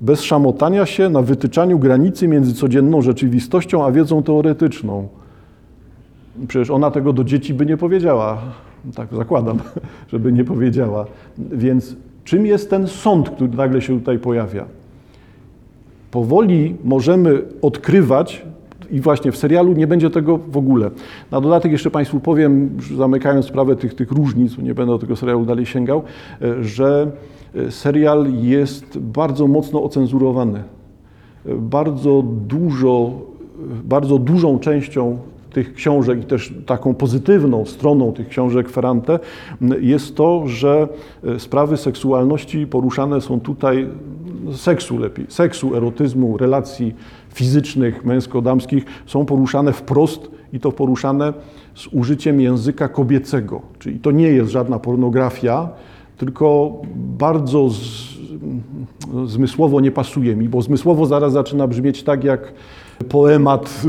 bez 0.02 0.22
szamotania 0.22 0.86
się 0.86 1.10
na 1.10 1.22
wytyczaniu 1.22 1.80
granicy 1.80 2.28
między 2.28 2.54
codzienną 2.54 3.02
rzeczywistością 3.02 3.86
a 3.86 3.92
wiedzą 3.92 4.24
teoretyczną. 4.24 5.08
Przecież 6.48 6.70
ona 6.70 6.92
tego 6.92 7.14
do 7.14 7.24
dzieci 7.24 7.54
by 7.54 7.66
nie 7.66 7.78
powiedziała. 7.78 8.38
Tak 8.96 9.08
zakładam, 9.12 9.60
żeby 10.12 10.32
nie 10.32 10.44
powiedziała. 10.44 11.06
Więc 11.38 11.96
czym 12.24 12.46
jest 12.46 12.70
ten 12.70 12.88
sąd, 12.88 13.30
który 13.30 13.58
nagle 13.58 13.82
się 13.82 14.00
tutaj 14.00 14.20
pojawia? 14.20 14.66
Powoli 16.12 16.76
możemy 16.84 17.42
odkrywać, 17.62 18.46
I 18.92 19.00
właśnie 19.02 19.32
w 19.32 19.38
serialu 19.38 19.74
nie 19.74 19.88
będzie 19.88 20.10
tego 20.10 20.38
w 20.38 20.58
ogóle. 20.58 20.92
Na 21.32 21.42
dodatek 21.42 21.72
jeszcze 21.72 21.92
Państwu 21.92 22.20
powiem, 22.20 22.70
zamykając 22.98 23.46
sprawę 23.46 23.76
tych, 23.76 23.94
tych 23.96 24.12
różnic, 24.12 24.58
nie 24.58 24.74
będę 24.74 24.94
do 24.94 25.00
tego 25.00 25.16
serialu 25.16 25.46
dalej 25.46 25.66
sięgał, 25.66 26.04
e, 26.42 26.64
że 26.64 27.12
e, 27.56 27.72
serial 27.72 28.28
jest 28.34 29.00
bardzo 29.00 29.48
mocno 29.48 29.84
ocenzurowany. 29.84 30.64
E, 31.46 31.56
Bardzo 31.56 32.24
dużo, 32.48 33.12
bardzo 33.84 34.18
dużą 34.18 34.60
częścią 34.60 35.18
tych 35.54 35.74
książek 35.74 36.22
i 36.22 36.24
też 36.24 36.54
taką 36.66 36.94
pozytywną 36.94 37.66
stroną 37.66 38.14
tych 38.14 38.28
książek 38.28 38.70
Ferrante 38.70 39.20
m, 39.62 39.74
jest 39.82 40.16
to, 40.16 40.48
że 40.48 40.88
e, 41.24 41.40
sprawy 41.40 41.78
seksualności 41.78 42.68
poruszane 42.68 43.22
są 43.22 43.40
tutaj, 43.40 43.88
no, 44.44 44.54
seksu 44.54 44.98
lepiej, 44.98 45.26
seksu, 45.30 45.76
erotyzmu, 45.76 46.38
relacji 46.38 46.96
fizycznych, 47.34 48.06
męsko-damskich 48.06 48.86
są 49.06 49.26
poruszane 49.26 49.74
wprost 49.74 50.32
i 50.54 50.60
to 50.60 50.72
poruszane 50.72 51.34
z 51.76 51.88
użyciem 51.88 52.42
języka 52.42 52.88
kobiecego. 52.88 53.62
Czyli 53.80 54.00
to 54.00 54.12
nie 54.12 54.28
jest 54.28 54.52
żadna 54.52 54.80
pornografia, 54.80 55.70
tylko 56.18 56.74
bardzo 56.96 57.70
z, 57.70 58.12
no, 59.14 59.28
zmysłowo 59.28 59.82
nie 59.82 59.92
pasuje 59.92 60.36
mi, 60.36 60.50
bo 60.50 60.62
zmysłowo 60.62 61.06
zaraz 61.06 61.34
zaczyna 61.34 61.68
brzmieć 61.68 62.04
tak 62.04 62.24
jak 62.24 62.54
poemat, 63.04 63.82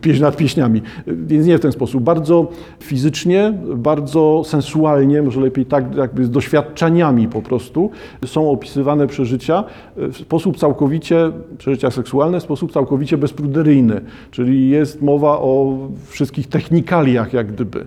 pieśń 0.00 0.22
nad 0.22 0.36
pieśniami. 0.36 0.82
Więc 1.06 1.46
nie 1.46 1.58
w 1.58 1.60
ten 1.60 1.72
sposób. 1.72 2.02
Bardzo 2.02 2.48
fizycznie, 2.80 3.52
bardzo 3.76 4.42
sensualnie, 4.44 5.22
może 5.22 5.40
lepiej 5.40 5.66
tak 5.66 5.94
jakby 5.94 6.24
z 6.24 6.30
doświadczeniami 6.30 7.28
po 7.28 7.42
prostu, 7.42 7.90
są 8.26 8.50
opisywane 8.50 9.06
przeżycia 9.06 9.64
w 9.96 10.16
sposób 10.16 10.56
całkowicie, 10.56 11.32
przeżycia 11.58 11.90
seksualne 11.90 12.40
w 12.40 12.42
sposób 12.42 12.72
całkowicie 12.72 13.18
bezpruderyjny. 13.18 14.00
Czyli 14.30 14.70
jest 14.70 15.02
mowa 15.02 15.38
o 15.38 15.78
wszystkich 16.06 16.46
technikaliach 16.46 17.32
jak 17.32 17.52
gdyby. 17.52 17.86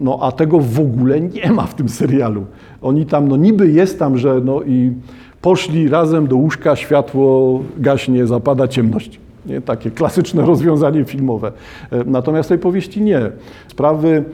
No 0.00 0.18
a 0.22 0.32
tego 0.32 0.60
w 0.60 0.80
ogóle 0.80 1.20
nie 1.20 1.52
ma 1.52 1.66
w 1.66 1.74
tym 1.74 1.88
serialu. 1.88 2.46
Oni 2.82 3.06
tam, 3.06 3.28
no 3.28 3.36
niby 3.36 3.72
jest 3.72 3.98
tam, 3.98 4.18
że 4.18 4.40
no 4.44 4.62
i 4.62 4.92
poszli 5.40 5.88
razem 5.88 6.26
do 6.26 6.36
łóżka, 6.36 6.76
światło 6.76 7.60
gaśnie, 7.78 8.26
zapada 8.26 8.68
ciemność. 8.68 9.20
Nie? 9.46 9.60
Takie 9.60 9.90
klasyczne 9.90 10.42
rozwiązanie 10.52 11.04
filmowe. 11.04 11.52
E, 11.92 12.04
Natomiast 12.04 12.48
tej 12.48 12.58
powieści 12.58 13.02
nie. 13.02 13.30
Sprawy 13.68 14.24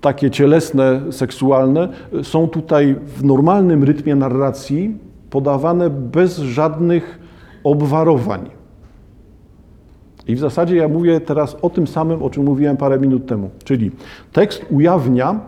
takie 0.00 0.30
cielesne, 0.30 1.00
seksualne 1.10 1.88
e, 2.12 2.24
są 2.24 2.48
tutaj 2.48 2.96
w 3.16 3.24
normalnym 3.24 3.84
rytmie 3.84 4.14
narracji 4.14 4.98
podawane 5.30 5.90
bez 5.90 6.38
żadnych 6.38 7.18
obwarowań. 7.64 8.50
I 10.28 10.34
w 10.34 10.38
zasadzie 10.38 10.76
ja 10.76 10.88
mówię 10.88 11.20
teraz 11.20 11.56
o 11.62 11.70
tym 11.70 11.86
samym, 11.86 12.22
o 12.22 12.30
czym 12.30 12.44
mówiłem 12.44 12.76
parę 12.76 12.98
minut 12.98 13.26
temu. 13.26 13.50
Czyli 13.64 13.90
tekst 14.32 14.66
ujawnia, 14.70 15.40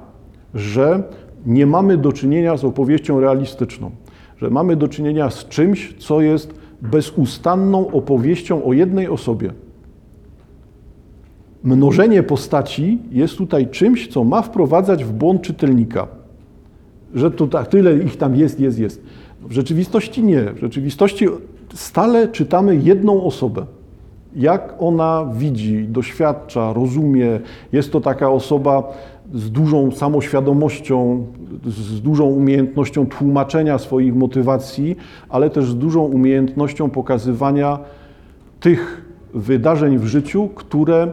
że 0.55 1.03
nie 1.47 1.67
mamy 1.67 1.97
do 1.97 2.13
czynienia 2.13 2.57
z 2.57 2.65
opowieścią 2.65 3.21
realistyczną, 3.21 3.91
że 4.37 4.51
mamy 4.51 4.77
do 4.77 4.89
czynienia 4.89 5.31
z 5.31 5.49
czymś, 5.49 5.95
co 5.99 6.21
jest 6.21 6.62
bezustanną 6.83 7.91
opowieścią 7.91 8.65
o 8.65 8.73
jednej 8.73 9.09
osobie. 9.09 9.53
Mnożenie 11.65 12.23
postaci 12.23 12.99
jest 13.11 13.37
tutaj 13.37 13.69
czymś, 13.69 14.09
co 14.09 14.25
ma 14.25 14.43
wprowadzać 14.43 15.05
w 15.05 15.13
błąd 15.13 15.43
czytelnika. 15.43 16.09
Że 17.15 17.31
to 17.31 17.47
tak, 17.47 17.69
tyle 17.69 17.99
ich 17.99 18.17
tam 18.17 18.37
jest, 18.37 18.61
jest, 18.61 18.79
jest. 18.79 19.03
W 19.41 19.53
rzeczywistości 19.53 20.23
nie. 20.23 20.53
W 20.53 20.59
rzeczywistości 20.59 21.27
stale 21.75 22.29
czytamy 22.29 22.77
jedną 22.77 23.25
osobę 23.25 23.67
jak 24.37 24.75
ona 24.79 25.27
widzi, 25.35 25.89
doświadcza, 25.89 26.73
rozumie. 26.73 27.41
Jest 27.73 27.93
to 27.93 28.01
taka 28.01 28.31
osoba 28.31 28.93
z 29.35 29.51
dużą 29.51 29.91
samoświadomością, 29.91 31.27
z 31.67 32.01
dużą 32.01 32.25
umiejętnością 32.25 33.07
tłumaczenia 33.07 33.79
swoich 33.79 34.15
motywacji, 34.15 34.97
ale 35.29 35.51
też 35.51 35.71
z 35.71 35.77
dużą 35.77 36.03
umiejętnością 36.03 36.91
pokazywania 36.91 37.79
tych 38.61 39.05
wydarzeń 39.35 39.99
w 39.99 40.05
życiu, 40.05 40.49
które 40.55 41.13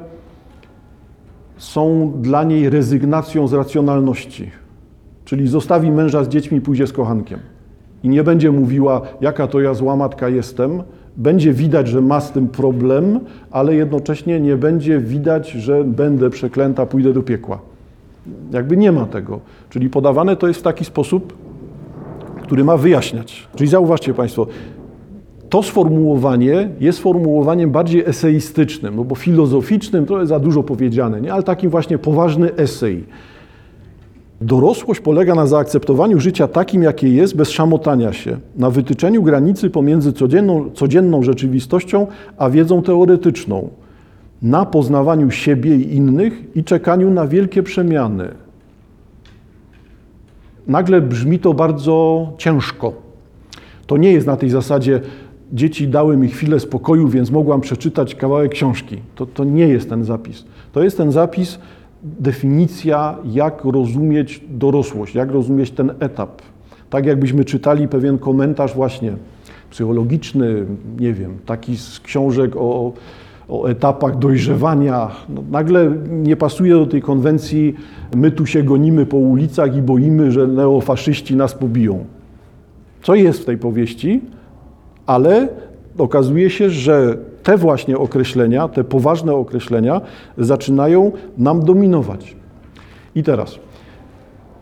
są 1.58 2.12
dla 2.22 2.44
niej 2.44 2.70
rezygnacją 2.70 3.48
z 3.48 3.54
racjonalności. 3.54 4.52
Czyli 5.26 5.48
zostawi 5.48 5.92
męża 5.92 6.24
z 6.24 6.30
dziećmi 6.30 6.62
pójdzie 6.62 6.88
z 6.88 6.94
kochankiem. 6.94 7.40
I 8.04 8.10
nie 8.10 8.24
będzie 8.24 8.52
mówiła, 8.52 9.02
jaka 9.22 9.48
to 9.48 9.62
ja 9.62 9.74
zła 9.74 9.96
matka 9.96 10.30
jestem, 10.30 10.84
będzie 11.18 11.54
widać, 11.54 11.88
że 11.88 12.02
ma 12.02 12.22
z 12.22 12.32
tym 12.32 12.48
problem, 12.48 13.20
ale 13.52 13.76
jednocześnie 13.76 14.40
nie 14.40 14.58
będzie 14.58 15.00
widać, 15.00 15.52
że 15.52 15.84
będę 15.84 16.30
przeklęta, 16.30 16.86
pójdę 16.86 17.14
do 17.14 17.24
piekła. 17.24 17.69
Jakby 18.52 18.78
nie 18.78 18.92
ma 18.92 19.06
tego. 19.06 19.40
Czyli 19.70 19.90
podawane 19.90 20.36
to 20.36 20.48
jest 20.48 20.60
w 20.60 20.64
taki 20.64 20.86
sposób, 20.86 21.34
który 22.44 22.64
ma 22.64 22.78
wyjaśniać. 22.78 23.48
Czyli 23.56 23.70
zauważcie 23.70 24.14
Państwo, 24.14 24.48
to 25.50 25.64
sformułowanie 25.64 26.70
jest 26.80 26.98
sformułowaniem 26.98 27.72
bardziej 27.72 28.04
eseistycznym, 28.06 28.96
no 28.96 29.04
bo 29.04 29.16
filozoficznym 29.16 30.06
jest 30.10 30.30
za 30.30 30.40
dużo 30.40 30.64
powiedziane, 30.64 31.22
nie? 31.22 31.34
ale 31.34 31.44
takim 31.44 31.70
właśnie 31.70 31.98
poważny 31.98 32.56
esej. 32.56 33.06
Dorosłość 34.42 35.00
polega 35.00 35.36
na 35.36 35.48
zaakceptowaniu 35.48 36.20
życia 36.20 36.48
takim, 36.48 36.84
jakie 36.84 37.10
jest, 37.10 37.36
bez 37.36 37.50
szamotania 37.50 38.14
się, 38.14 38.38
na 38.56 38.70
wytyczeniu 38.70 39.24
granicy 39.24 39.70
pomiędzy 39.70 40.14
codzienną, 40.14 40.70
codzienną 40.74 41.24
rzeczywistością 41.24 42.08
a 42.38 42.50
wiedzą 42.50 42.82
teoretyczną, 42.82 43.70
na 44.42 44.66
poznawaniu 44.66 45.32
siebie 45.32 45.76
i 45.76 45.96
innych 45.96 46.56
i 46.56 46.64
czekaniu 46.64 47.12
na 47.12 47.28
wielkie 47.28 47.64
przemiany. 47.64 48.32
Nagle 50.68 51.02
brzmi 51.02 51.40
to 51.40 51.54
bardzo 51.54 52.28
ciężko. 52.38 52.94
To 53.88 53.98
nie 53.98 54.12
jest 54.12 54.28
na 54.28 54.38
tej 54.38 54.50
zasadzie, 54.50 55.02
dzieci 55.54 55.88
dały 55.88 56.18
mi 56.18 56.28
chwilę 56.28 56.60
spokoju, 56.60 57.08
więc 57.08 57.32
mogłam 57.32 57.62
przeczytać 57.62 58.16
kawałek 58.16 58.52
książki. 58.52 58.98
To, 59.16 59.26
to 59.26 59.44
nie 59.44 59.68
jest 59.68 59.90
ten 59.90 60.04
zapis. 60.04 60.46
To 60.72 60.84
jest 60.84 60.98
ten 60.98 61.12
zapis, 61.12 61.60
definicja, 62.04 63.18
jak 63.26 63.66
rozumieć 63.66 64.42
dorosłość, 64.50 65.16
jak 65.16 65.32
rozumieć 65.32 65.72
ten 65.72 65.92
etap. 66.00 66.42
Tak 66.90 67.06
jakbyśmy 67.06 67.46
czytali 67.46 67.88
pewien 67.88 68.18
komentarz 68.18 68.74
właśnie 68.74 69.14
psychologiczny, 69.70 70.66
nie 71.00 71.14
wiem, 71.14 71.38
taki 71.46 71.78
z 71.78 72.00
książek 72.00 72.56
o, 72.56 72.94
o 73.50 73.70
etapach 73.70 74.18
dojrzewania. 74.18 75.12
No, 75.30 75.44
nagle 75.52 75.92
nie 76.10 76.36
pasuje 76.36 76.74
do 76.74 76.86
tej 76.86 77.02
konwencji, 77.02 77.76
my 78.16 78.32
tu 78.32 78.46
się 78.46 78.64
gonimy 78.64 79.06
po 79.06 79.18
ulicach 79.18 79.76
i 79.76 79.82
boimy, 79.82 80.32
że 80.32 80.48
neofaszyści 80.48 81.36
nas 81.36 81.54
pobiją. 81.54 82.06
Co 83.04 83.16
jest 83.16 83.42
w 83.42 83.46
tej 83.46 83.58
powieści, 83.58 84.22
ale 85.06 85.48
okazuje 85.98 86.50
się, 86.50 86.70
że 86.70 87.18
te 87.44 87.58
właśnie 87.58 87.98
określenia, 87.98 88.68
te 88.68 88.84
poważne 88.84 89.34
określenia 89.34 90.02
zaczynają 90.38 91.12
nam 91.38 91.66
dominować. 91.66 92.36
I 93.16 93.24
teraz, 93.24 93.60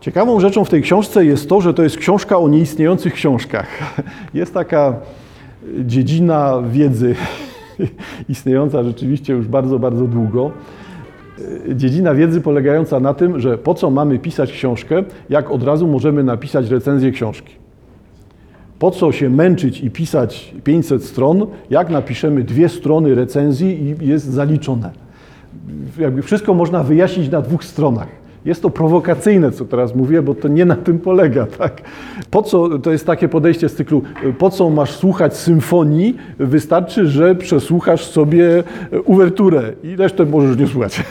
ciekawą 0.02 0.40
rzeczą 0.40 0.66
w 0.66 0.70
tej 0.70 0.82
książce 0.82 1.26
jest 1.26 1.50
to, 1.50 1.62
że 1.62 1.74
to 1.74 1.84
jest 1.84 1.98
książka 1.98 2.38
o 2.38 2.50
nieistniejących 2.50 3.14
książkach. 3.14 3.68
Jest 4.34 4.54
taka 4.54 4.94
dziedzina 5.86 6.62
wiedzy, 6.72 7.16
istniejąca 8.30 8.84
rzeczywiście 8.84 9.34
już 9.34 9.48
bardzo, 9.48 9.80
bardzo 9.80 10.08
długo. 10.08 10.52
Dziedzina 11.76 12.14
wiedzy 12.14 12.42
polegająca 12.42 13.00
na 13.00 13.14
tym, 13.14 13.40
że 13.40 13.58
po 13.58 13.74
co 13.74 13.90
mamy 13.90 14.20
pisać 14.20 14.52
książkę, 14.52 15.04
jak 15.30 15.52
od 15.52 15.64
razu 15.64 15.88
możemy 15.88 16.24
napisać 16.24 16.70
recenzję 16.70 17.12
książki. 17.12 17.56
Po 18.80 18.92
co 18.92 19.12
się 19.12 19.30
męczyć 19.30 19.82
i 19.82 19.92
pisać 19.92 20.56
500 20.64 21.04
stron, 21.04 21.48
jak 21.70 21.90
napiszemy 21.90 22.44
dwie 22.44 22.70
strony 22.70 23.16
recenzji 23.16 23.96
i 24.02 24.08
jest 24.08 24.26
zaliczone. 24.26 24.92
Jakby 26.00 26.22
wszystko 26.22 26.54
można 26.54 26.84
wyjaśnić 26.84 27.32
na 27.32 27.42
dwóch 27.42 27.64
stronach. 27.64 28.08
Jest 28.48 28.62
to 28.62 28.70
prowokacyjne, 28.70 29.52
co 29.52 29.66
teraz 29.66 29.96
mówię, 29.96 30.22
bo 30.22 30.36
to 30.36 30.48
nie 30.48 30.66
na 30.66 30.76
tym 30.76 31.00
polega. 31.00 31.46
Tak? 31.46 31.82
Po 32.32 32.44
co, 32.44 32.80
to 32.80 32.92
jest 32.92 33.06
takie 33.06 33.30
podejście 33.30 33.70
z 33.70 33.76
cyklu, 33.76 34.02
po 34.38 34.50
co 34.50 34.70
masz 34.70 34.92
słuchać 34.92 35.38
symfonii, 35.38 36.18
wystarczy, 36.40 37.08
że 37.08 37.36
przesłuchasz 37.36 38.06
sobie 38.06 38.64
uwerturę 39.06 39.74
i 39.84 39.96
resztę 39.96 40.26
możesz 40.26 40.58
nie 40.58 40.68
słuchać. 40.68 41.04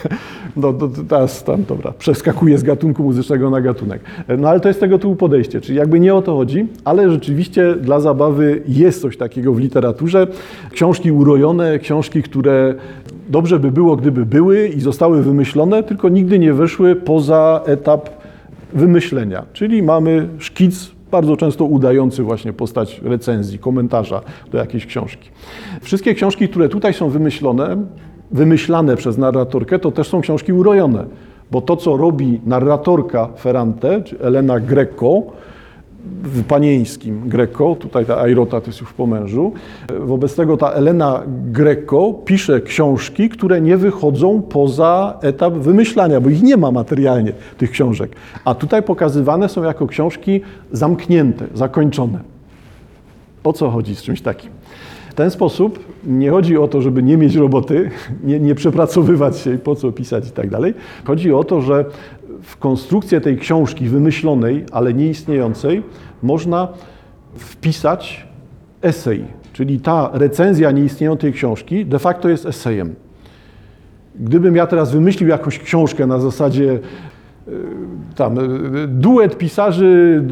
No, 0.57 0.73
to, 0.73 0.89
teraz 1.09 1.43
tam, 1.43 1.63
dobra, 1.63 1.93
przeskakuję 1.99 2.57
z 2.57 2.63
gatunku 2.63 3.03
muzycznego 3.03 3.49
na 3.49 3.61
gatunek. 3.61 4.01
No 4.37 4.49
ale 4.49 4.59
to 4.59 4.67
jest 4.67 4.79
tego 4.79 4.99
typu 4.99 5.15
podejście, 5.15 5.61
czyli 5.61 5.77
jakby 5.77 5.99
nie 5.99 6.15
o 6.15 6.21
to 6.21 6.35
chodzi, 6.35 6.67
ale 6.85 7.11
rzeczywiście 7.11 7.75
dla 7.75 7.99
zabawy 7.99 8.61
jest 8.67 9.01
coś 9.01 9.17
takiego 9.17 9.53
w 9.53 9.59
literaturze. 9.59 10.27
Książki 10.71 11.11
urojone, 11.11 11.79
książki, 11.79 12.23
które 12.23 12.75
dobrze 13.29 13.59
by 13.59 13.71
było, 13.71 13.95
gdyby 13.95 14.25
były 14.25 14.67
i 14.67 14.79
zostały 14.81 15.23
wymyślone, 15.23 15.83
tylko 15.83 16.09
nigdy 16.09 16.39
nie 16.39 16.53
weszły 16.53 16.95
poza 16.95 17.61
etap 17.65 18.09
wymyślenia. 18.73 19.45
Czyli 19.53 19.83
mamy 19.83 20.27
szkic, 20.37 20.91
bardzo 21.11 21.37
często 21.37 21.65
udający 21.65 22.23
właśnie 22.23 22.53
postać 22.53 23.01
recenzji, 23.03 23.59
komentarza 23.59 24.21
do 24.51 24.57
jakiejś 24.57 24.85
książki. 24.85 25.29
Wszystkie 25.81 26.13
książki, 26.13 26.49
które 26.49 26.69
tutaj 26.69 26.93
są 26.93 27.09
wymyślone, 27.09 27.77
wymyślane 28.31 28.95
przez 28.95 29.17
narratorkę, 29.17 29.79
to 29.79 29.91
też 29.91 30.07
są 30.07 30.21
książki 30.21 30.53
urojone. 30.53 31.05
Bo 31.51 31.61
to, 31.61 31.75
co 31.75 31.97
robi 31.97 32.41
narratorka 32.45 33.29
Ferrante, 33.39 34.01
czy 34.01 34.19
Elena 34.19 34.59
Greco, 34.59 35.23
panieńskim 36.47 37.29
Greco, 37.29 37.75
tutaj 37.75 38.05
ta 38.05 38.17
Airota 38.21 38.61
to 38.61 38.67
jest 38.67 38.81
już 38.81 38.93
po 38.93 39.07
mężu. 39.07 39.53
Wobec 39.99 40.35
tego 40.35 40.57
ta 40.57 40.71
Elena 40.71 41.23
Greco 41.27 42.13
pisze 42.25 42.61
książki, 42.61 43.29
które 43.29 43.61
nie 43.61 43.77
wychodzą 43.77 44.41
poza 44.41 45.17
etap 45.21 45.53
wymyślania, 45.53 46.21
bo 46.21 46.29
ich 46.29 46.43
nie 46.43 46.57
ma 46.57 46.71
materialnie, 46.71 47.31
tych 47.57 47.71
książek. 47.71 48.15
A 48.45 48.55
tutaj 48.55 48.83
pokazywane 48.83 49.49
są 49.49 49.63
jako 49.63 49.87
książki 49.87 50.41
zamknięte, 50.71 51.45
zakończone. 51.53 52.19
O 53.43 53.53
co 53.53 53.69
chodzi 53.69 53.95
z 53.95 54.01
czymś 54.01 54.21
takim? 54.21 54.51
W 55.09 55.13
ten 55.13 55.31
sposób 55.31 55.79
nie 56.05 56.31
chodzi 56.31 56.57
o 56.57 56.67
to, 56.67 56.81
żeby 56.81 57.03
nie 57.03 57.17
mieć 57.17 57.35
roboty, 57.35 57.89
nie, 58.23 58.39
nie 58.39 58.55
przepracowywać 58.55 59.37
się 59.37 59.53
i 59.53 59.57
po 59.57 59.75
co 59.75 59.91
pisać 59.91 60.27
i 60.27 60.31
tak 60.31 60.49
dalej. 60.49 60.73
Chodzi 61.05 61.33
o 61.33 61.43
to, 61.43 61.61
że 61.61 61.85
w 62.41 62.57
konstrukcję 62.57 63.21
tej 63.21 63.37
książki 63.37 63.89
wymyślonej, 63.89 64.65
ale 64.71 64.93
nieistniejącej, 64.93 65.83
można 66.23 66.67
wpisać 67.37 68.27
esej. 68.81 69.25
Czyli 69.53 69.79
ta 69.79 70.09
recenzja 70.13 70.71
nieistniejącej 70.71 71.33
książki 71.33 71.85
de 71.85 71.99
facto 71.99 72.29
jest 72.29 72.45
esejem. 72.45 72.95
Gdybym 74.15 74.55
ja 74.55 74.67
teraz 74.67 74.91
wymyślił 74.91 75.29
jakąś 75.29 75.59
książkę 75.59 76.07
na 76.07 76.19
zasadzie 76.19 76.79
tam 78.15 78.37
duet 78.87 79.37
pisarzy 79.37 80.23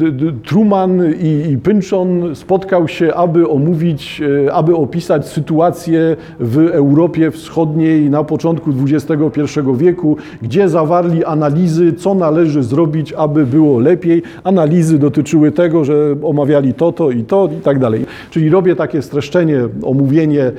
Truman 0.44 1.02
i, 1.20 1.50
i 1.50 1.58
Pynchon 1.58 2.34
spotkał 2.34 2.88
się, 2.88 3.14
aby 3.14 3.48
omówić, 3.48 4.22
e, 4.46 4.52
aby 4.52 4.76
opisać 4.76 5.28
sytuację 5.28 6.16
w 6.40 6.58
Europie 6.58 7.30
Wschodniej 7.30 8.10
na 8.10 8.24
początku 8.24 8.70
XXI 8.70 9.60
wieku, 9.76 10.16
gdzie 10.42 10.68
zawarli 10.68 11.24
analizy, 11.24 11.92
co 11.92 12.14
należy 12.14 12.62
zrobić, 12.62 13.12
aby 13.12 13.46
było 13.46 13.78
lepiej. 13.78 14.22
Analizy 14.44 14.98
dotyczyły 14.98 15.52
tego, 15.52 15.84
że 15.84 16.16
omawiali 16.22 16.74
to, 16.74 16.92
to 16.92 17.10
i 17.10 17.24
to 17.24 17.48
i 17.58 17.60
tak 17.60 17.78
dalej. 17.78 18.06
Czyli 18.30 18.50
robię 18.50 18.76
takie 18.76 19.02
streszczenie, 19.02 19.60
omówienie, 19.82 20.52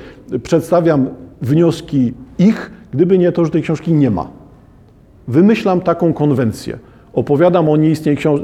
przedstawiam 0.43 1.07
wnioski 1.41 2.13
ich, 2.39 2.71
gdyby 2.91 3.17
nie 3.17 3.31
to, 3.31 3.45
że 3.45 3.51
tej 3.51 3.61
książki 3.61 3.93
nie 3.93 4.11
ma 4.11 4.46
wymyślam 5.27 5.81
taką 5.81 6.13
konwencję. 6.13 6.77
Opowiadam 7.13 7.69
o 7.69 7.77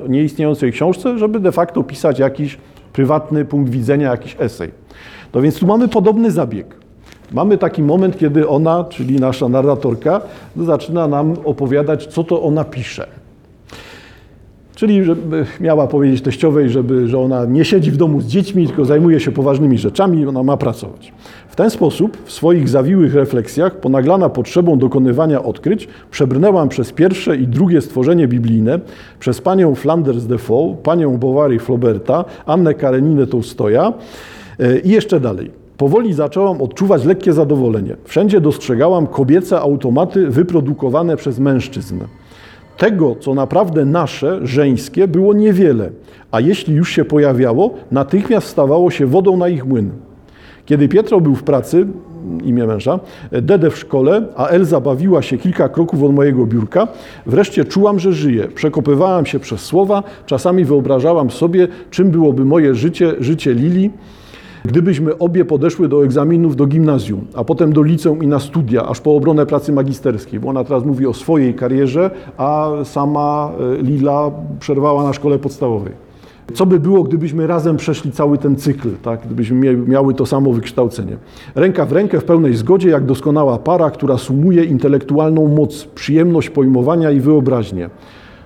nieistniejącej 0.07 0.71
książce, 0.71 1.17
żeby 1.17 1.39
de 1.39 1.51
facto 1.51 1.83
pisać 1.83 2.19
jakiś 2.19 2.57
prywatny 2.93 3.45
punkt 3.45 3.71
widzenia, 3.71 4.11
jakiś 4.11 4.35
esej. 4.39 4.71
No 5.33 5.41
więc 5.41 5.59
tu 5.59 5.67
mamy 5.67 5.87
podobny 5.87 6.31
zabieg. 6.31 6.75
Mamy 7.31 7.57
taki 7.57 7.83
moment, 7.83 8.17
kiedy 8.17 8.47
ona, 8.47 8.83
czyli 8.89 9.19
nasza 9.19 9.49
narratorka, 9.49 10.21
zaczyna 10.57 11.07
nam 11.07 11.33
opowiadać, 11.45 12.07
co 12.07 12.23
to 12.23 12.43
ona 12.43 12.63
pisze. 12.63 13.07
Czyli 14.75 15.03
żeby 15.03 15.45
miała 15.59 15.87
powiedzieć 15.87 16.21
teściowej, 16.21 16.69
żeby, 16.69 17.07
że 17.07 17.19
ona 17.19 17.45
nie 17.45 17.65
siedzi 17.65 17.91
w 17.91 17.97
domu 17.97 18.21
z 18.21 18.25
dziećmi, 18.25 18.67
tylko 18.67 18.85
zajmuje 18.85 19.19
się 19.19 19.31
poważnymi 19.31 19.77
rzeczami, 19.77 20.25
ona 20.25 20.43
ma 20.43 20.57
pracować. 20.57 21.13
W 21.53 21.55
ten 21.55 21.69
sposób 21.69 22.17
w 22.25 22.31
swoich 22.31 22.69
zawiłych 22.69 23.15
refleksjach, 23.15 23.79
ponaglana 23.79 24.29
potrzebą 24.29 24.77
dokonywania 24.77 25.43
odkryć, 25.43 25.87
przebrnęłam 26.11 26.69
przez 26.69 26.91
pierwsze 26.91 27.37
i 27.37 27.47
drugie 27.47 27.81
stworzenie 27.81 28.27
biblijne, 28.27 28.79
przez 29.19 29.41
panią 29.41 29.75
Flanders 29.75 30.25
Defoe, 30.25 30.75
panią 30.83 31.17
Bovary 31.17 31.59
Flauberta, 31.59 32.25
Annę 32.45 32.73
Kareninę 32.73 33.27
Tolstoja 33.27 33.93
e, 34.59 34.79
i 34.79 34.89
jeszcze 34.89 35.19
dalej. 35.19 35.51
Powoli 35.77 36.13
zaczęłam 36.13 36.61
odczuwać 36.61 37.05
lekkie 37.05 37.33
zadowolenie. 37.33 37.95
Wszędzie 38.03 38.41
dostrzegałam 38.41 39.07
kobiece 39.07 39.59
automaty 39.59 40.27
wyprodukowane 40.27 41.17
przez 41.17 41.39
mężczyzn. 41.39 41.99
Tego, 42.77 43.15
co 43.19 43.33
naprawdę 43.33 43.85
nasze, 43.85 44.39
żeńskie, 44.43 45.07
było 45.07 45.33
niewiele, 45.33 45.89
a 46.31 46.39
jeśli 46.39 46.75
już 46.75 46.89
się 46.89 47.05
pojawiało, 47.05 47.73
natychmiast 47.91 48.47
stawało 48.47 48.91
się 48.91 49.05
wodą 49.05 49.37
na 49.37 49.49
ich 49.49 49.65
młyn. 49.65 49.91
Kiedy 50.65 50.87
Pietro 50.87 51.21
był 51.21 51.35
w 51.35 51.43
pracy, 51.43 51.87
imię 52.43 52.67
męża, 52.67 52.99
Dede 53.31 53.69
w 53.69 53.77
szkole, 53.77 54.27
a 54.35 54.47
Elza 54.47 54.81
bawiła 54.81 55.21
się 55.21 55.37
kilka 55.37 55.69
kroków 55.69 56.03
od 56.03 56.13
mojego 56.13 56.45
biurka, 56.45 56.87
wreszcie 57.25 57.65
czułam, 57.65 57.99
że 57.99 58.13
żyję. 58.13 58.47
Przekopywałam 58.55 59.25
się 59.25 59.39
przez 59.39 59.61
słowa, 59.61 60.03
czasami 60.25 60.65
wyobrażałam 60.65 61.31
sobie, 61.31 61.67
czym 61.91 62.11
byłoby 62.11 62.45
moje 62.45 62.75
życie, 62.75 63.13
życie 63.19 63.53
Lili, 63.53 63.89
gdybyśmy 64.65 65.17
obie 65.17 65.45
podeszły 65.45 65.87
do 65.87 66.03
egzaminów 66.03 66.55
do 66.55 66.65
gimnazjum, 66.65 67.27
a 67.35 67.43
potem 67.43 67.73
do 67.73 67.83
liceum 67.83 68.23
i 68.23 68.27
na 68.27 68.39
studia, 68.39 68.85
aż 68.85 69.01
po 69.01 69.15
obronę 69.15 69.45
pracy 69.45 69.73
magisterskiej, 69.73 70.39
bo 70.39 70.49
ona 70.49 70.63
teraz 70.63 70.85
mówi 70.85 71.07
o 71.07 71.13
swojej 71.13 71.53
karierze, 71.53 72.11
a 72.37 72.69
sama 72.83 73.51
e, 73.79 73.83
Lila 73.83 74.31
przerwała 74.59 75.03
na 75.03 75.13
szkole 75.13 75.39
podstawowej. 75.39 76.02
Co 76.53 76.65
by 76.65 76.79
było, 76.79 77.03
gdybyśmy 77.03 77.47
razem 77.47 77.77
przeszli 77.77 78.11
cały 78.11 78.37
ten 78.37 78.55
cykl, 78.55 78.89
tak? 79.01 79.19
gdybyśmy 79.25 79.77
miały 79.77 80.13
to 80.13 80.25
samo 80.25 80.53
wykształcenie? 80.53 81.17
Ręka 81.55 81.85
w 81.85 81.91
rękę 81.91 82.19
w 82.19 82.23
pełnej 82.23 82.55
zgodzie, 82.55 82.89
jak 82.89 83.05
doskonała 83.05 83.57
para, 83.57 83.91
która 83.91 84.17
sumuje 84.17 84.63
intelektualną 84.63 85.47
moc, 85.47 85.85
przyjemność 85.85 86.49
pojmowania 86.49 87.11
i 87.11 87.19
wyobraźnię. 87.19 87.89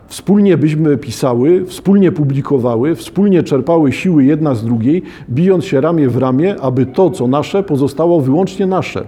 Wspólnie 0.07 0.57
byśmy 0.57 0.97
pisały, 0.97 1.65
wspólnie 1.65 2.11
publikowały, 2.11 2.95
wspólnie 2.95 3.43
czerpały 3.43 3.91
siły 3.91 4.23
jedna 4.23 4.55
z 4.55 4.65
drugiej, 4.65 5.03
bijąc 5.29 5.65
się 5.65 5.81
ramię 5.81 6.09
w 6.09 6.17
ramię, 6.17 6.55
aby 6.61 6.85
to, 6.85 7.09
co 7.09 7.27
nasze, 7.27 7.63
pozostało 7.63 8.21
wyłącznie 8.21 8.65
nasze. 8.65 9.05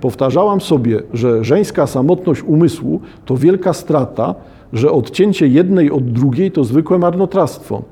Powtarzałam 0.00 0.60
sobie, 0.60 1.02
że 1.12 1.44
żeńska 1.44 1.86
samotność 1.86 2.42
umysłu 2.42 3.00
to 3.26 3.36
wielka 3.36 3.72
strata, 3.72 4.34
że 4.72 4.90
odcięcie 4.90 5.48
jednej 5.48 5.90
od 5.90 6.04
drugiej 6.04 6.50
to 6.50 6.64
zwykłe 6.64 6.98
marnotrawstwo. 6.98 7.82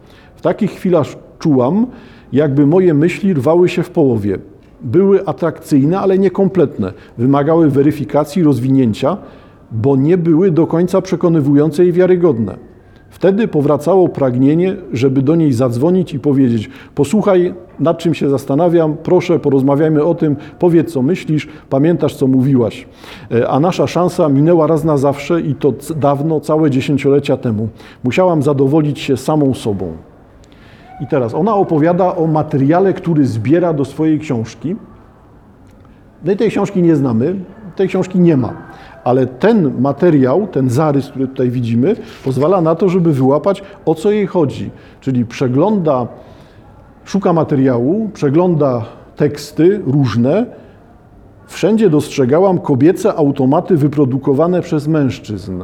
W 0.41 0.43
takich 0.43 0.71
chwilach 0.71 1.07
czułam, 1.39 1.87
jakby 2.33 2.67
moje 2.67 2.95
myśli 2.95 3.35
rwały 3.35 3.69
się 3.69 3.83
w 3.83 3.91
połowie. 3.91 4.39
Były 4.81 5.27
atrakcyjne, 5.27 6.01
ale 6.01 6.19
niekompletne. 6.19 6.93
Wymagały 7.19 7.71
weryfikacji, 7.71 8.43
rozwinięcia, 8.43 9.17
bo 9.73 9.97
nie 9.97 10.19
były 10.19 10.51
do 10.51 10.67
końca 10.67 11.01
przekonywujące 11.01 11.87
i 11.87 11.93
wiarygodne. 11.93 12.57
Wtedy 13.11 13.49
powracało 13.49 14.09
pragnienie, 14.09 14.77
żeby 14.93 15.23
do 15.23 15.37
niej 15.37 15.53
zadzwonić 15.53 16.15
i 16.15 16.19
powiedzieć: 16.19 16.71
Posłuchaj, 16.95 17.55
nad 17.81 17.99
czym 17.99 18.15
się 18.15 18.31
zastanawiam, 18.31 18.97
proszę, 19.03 19.39
porozmawiajmy 19.39 20.05
o 20.05 20.15
tym, 20.15 20.37
powiedz 20.59 20.93
co 20.93 21.03
myślisz, 21.03 21.49
pamiętasz 21.71 22.15
co 22.15 22.27
mówiłaś. 22.27 22.89
E, 23.33 23.49
a 23.49 23.61
nasza 23.61 23.87
szansa 23.87 24.29
minęła 24.29 24.67
raz 24.67 24.85
na 24.85 24.97
zawsze 24.97 25.41
i 25.41 25.55
to 25.55 25.75
dawno, 25.97 26.41
całe 26.41 26.71
dziesięciolecia 26.71 27.37
temu. 27.37 27.69
Musiałam 28.05 28.43
zadowolić 28.43 28.99
się 28.99 29.17
samą 29.17 29.55
sobą. 29.55 30.10
I 31.01 31.07
teraz 31.07 31.35
ona 31.35 31.55
opowiada 31.55 32.17
o 32.17 32.27
materiale, 32.27 32.93
który 32.93 33.27
zbiera 33.27 33.73
do 33.73 33.85
swojej 33.85 34.19
książki. 34.19 34.77
My 36.25 36.37
tej 36.37 36.51
książki 36.51 36.83
nie 36.83 36.97
znamy, 36.97 37.37
tej 37.77 37.89
książki 37.89 38.21
nie 38.21 38.37
ma. 38.37 38.53
Ale 39.05 39.27
ten 39.27 39.81
materiał, 39.81 40.47
ten 40.47 40.71
zarys, 40.71 41.09
który 41.09 41.29
tutaj 41.29 41.51
widzimy, 41.51 41.97
pozwala 42.25 42.61
na 42.61 42.75
to, 42.75 42.89
żeby 42.89 43.13
wyłapać 43.13 43.63
o 43.87 43.95
co 43.95 44.11
jej 44.11 44.27
chodzi. 44.27 44.71
Czyli 45.01 45.25
przegląda, 45.25 46.07
szuka 47.05 47.33
materiału, 47.33 48.11
przegląda 48.15 48.85
teksty 49.17 49.83
różne. 49.87 50.47
Wszędzie 51.47 51.91
dostrzegałam 51.91 52.59
kobiece 52.59 53.15
automaty 53.15 53.77
wyprodukowane 53.77 54.61
przez 54.63 54.89
mężczyzn. 54.89 55.63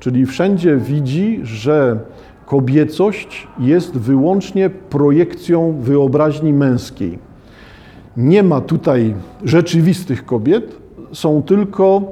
Czyli 0.00 0.26
wszędzie 0.26 0.76
widzi, 0.76 1.40
że 1.42 1.98
kobiecość 2.46 3.46
jest 3.58 3.98
wyłącznie 3.98 4.70
projekcją 4.70 5.76
wyobraźni 5.80 6.52
męskiej. 6.52 7.18
Nie 8.16 8.42
ma 8.42 8.60
tutaj 8.60 9.14
rzeczywistych 9.44 10.26
kobiet, 10.26 10.76
są 11.12 11.42
tylko 11.42 12.02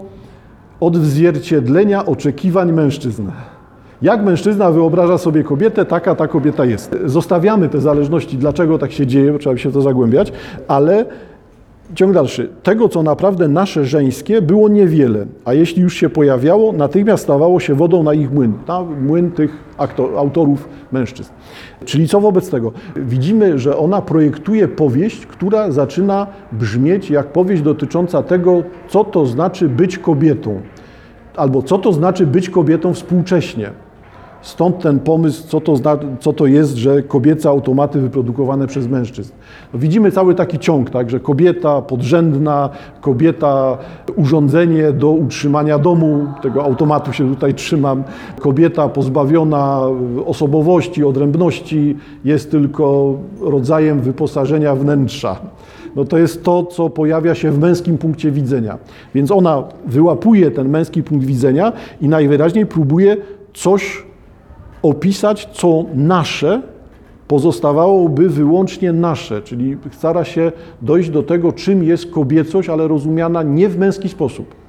odzwierciedlenia 0.80 2.06
oczekiwań 2.06 2.72
mężczyzn. 2.72 3.30
Jak 4.02 4.24
mężczyzna 4.24 4.70
wyobraża 4.70 5.18
sobie 5.18 5.44
kobietę, 5.44 5.84
taka 5.84 6.14
ta 6.14 6.28
kobieta 6.28 6.64
jest. 6.64 6.96
Zostawiamy 7.04 7.68
te 7.68 7.80
zależności, 7.80 8.38
dlaczego 8.38 8.78
tak 8.78 8.92
się 8.92 9.06
dzieje, 9.06 9.32
bo 9.32 9.38
trzeba 9.38 9.56
się 9.56 9.70
w 9.70 9.72
to 9.72 9.80
zagłębiać, 9.80 10.32
ale 10.68 11.06
Ciąg 11.94 12.12
dalszy. 12.12 12.48
Tego, 12.62 12.88
co 12.88 13.02
naprawdę 13.02 13.48
nasze 13.48 13.84
żeńskie, 13.84 14.42
było 14.42 14.68
niewiele, 14.68 15.26
a 15.44 15.54
jeśli 15.54 15.82
już 15.82 15.94
się 15.94 16.10
pojawiało, 16.10 16.72
natychmiast 16.72 17.22
stawało 17.22 17.60
się 17.60 17.74
wodą 17.74 18.02
na 18.02 18.14
ich 18.14 18.32
młyn, 18.32 18.52
na 18.68 18.82
młyn 18.82 19.30
tych 19.30 19.56
aktor, 19.78 20.18
autorów 20.18 20.68
mężczyzn. 20.92 21.32
Czyli 21.84 22.08
co 22.08 22.20
wobec 22.20 22.50
tego? 22.50 22.72
Widzimy, 22.96 23.58
że 23.58 23.76
ona 23.76 24.02
projektuje 24.02 24.68
powieść, 24.68 25.26
która 25.26 25.70
zaczyna 25.70 26.26
brzmieć 26.52 27.10
jak 27.10 27.26
powieść 27.26 27.62
dotycząca 27.62 28.22
tego, 28.22 28.62
co 28.88 29.04
to 29.04 29.26
znaczy 29.26 29.68
być 29.68 29.98
kobietą, 29.98 30.60
albo 31.36 31.62
co 31.62 31.78
to 31.78 31.92
znaczy 31.92 32.26
być 32.26 32.50
kobietą 32.50 32.94
współcześnie. 32.94 33.70
Stąd 34.42 34.78
ten 34.78 35.00
pomysł, 35.00 35.48
co 35.48 35.60
to, 35.60 35.76
zna, 35.76 35.98
co 36.20 36.32
to 36.32 36.46
jest, 36.46 36.76
że 36.76 37.02
kobiece 37.02 37.48
automaty 37.48 38.00
wyprodukowane 38.00 38.66
przez 38.66 38.88
mężczyzn. 38.88 39.32
No 39.72 39.78
widzimy 39.78 40.10
cały 40.10 40.34
taki 40.34 40.58
ciąg, 40.58 40.90
tak, 40.90 41.10
że 41.10 41.20
kobieta 41.20 41.82
podrzędna, 41.82 42.70
kobieta 43.00 43.78
urządzenie 44.16 44.92
do 44.92 45.10
utrzymania 45.10 45.78
domu, 45.78 46.26
tego 46.42 46.64
automatu 46.64 47.12
się 47.12 47.28
tutaj 47.28 47.54
trzymam, 47.54 48.04
kobieta 48.40 48.88
pozbawiona 48.88 49.80
osobowości, 50.26 51.04
odrębności, 51.04 51.96
jest 52.24 52.50
tylko 52.50 53.14
rodzajem 53.40 54.00
wyposażenia 54.00 54.74
wnętrza. 54.74 55.36
No 55.96 56.04
to 56.04 56.18
jest 56.18 56.44
to, 56.44 56.64
co 56.64 56.90
pojawia 56.90 57.34
się 57.34 57.50
w 57.50 57.58
męskim 57.58 57.98
punkcie 57.98 58.30
widzenia. 58.30 58.78
Więc 59.14 59.30
ona 59.30 59.64
wyłapuje 59.86 60.50
ten 60.50 60.68
męski 60.68 61.02
punkt 61.02 61.26
widzenia 61.26 61.72
i 62.00 62.08
najwyraźniej 62.08 62.66
próbuje 62.66 63.16
coś 63.54 64.11
opisać, 64.82 65.48
co 65.52 65.84
nasze 65.94 66.62
pozostawałoby 67.28 68.28
wyłącznie 68.28 68.92
nasze, 68.92 69.42
czyli 69.42 69.76
stara 69.90 70.24
się 70.24 70.52
dojść 70.82 71.10
do 71.10 71.22
tego, 71.22 71.52
czym 71.52 71.84
jest 71.84 72.10
kobiecość, 72.10 72.68
ale 72.68 72.88
rozumiana 72.88 73.42
nie 73.42 73.68
w 73.68 73.78
męski 73.78 74.08
sposób. 74.08 74.61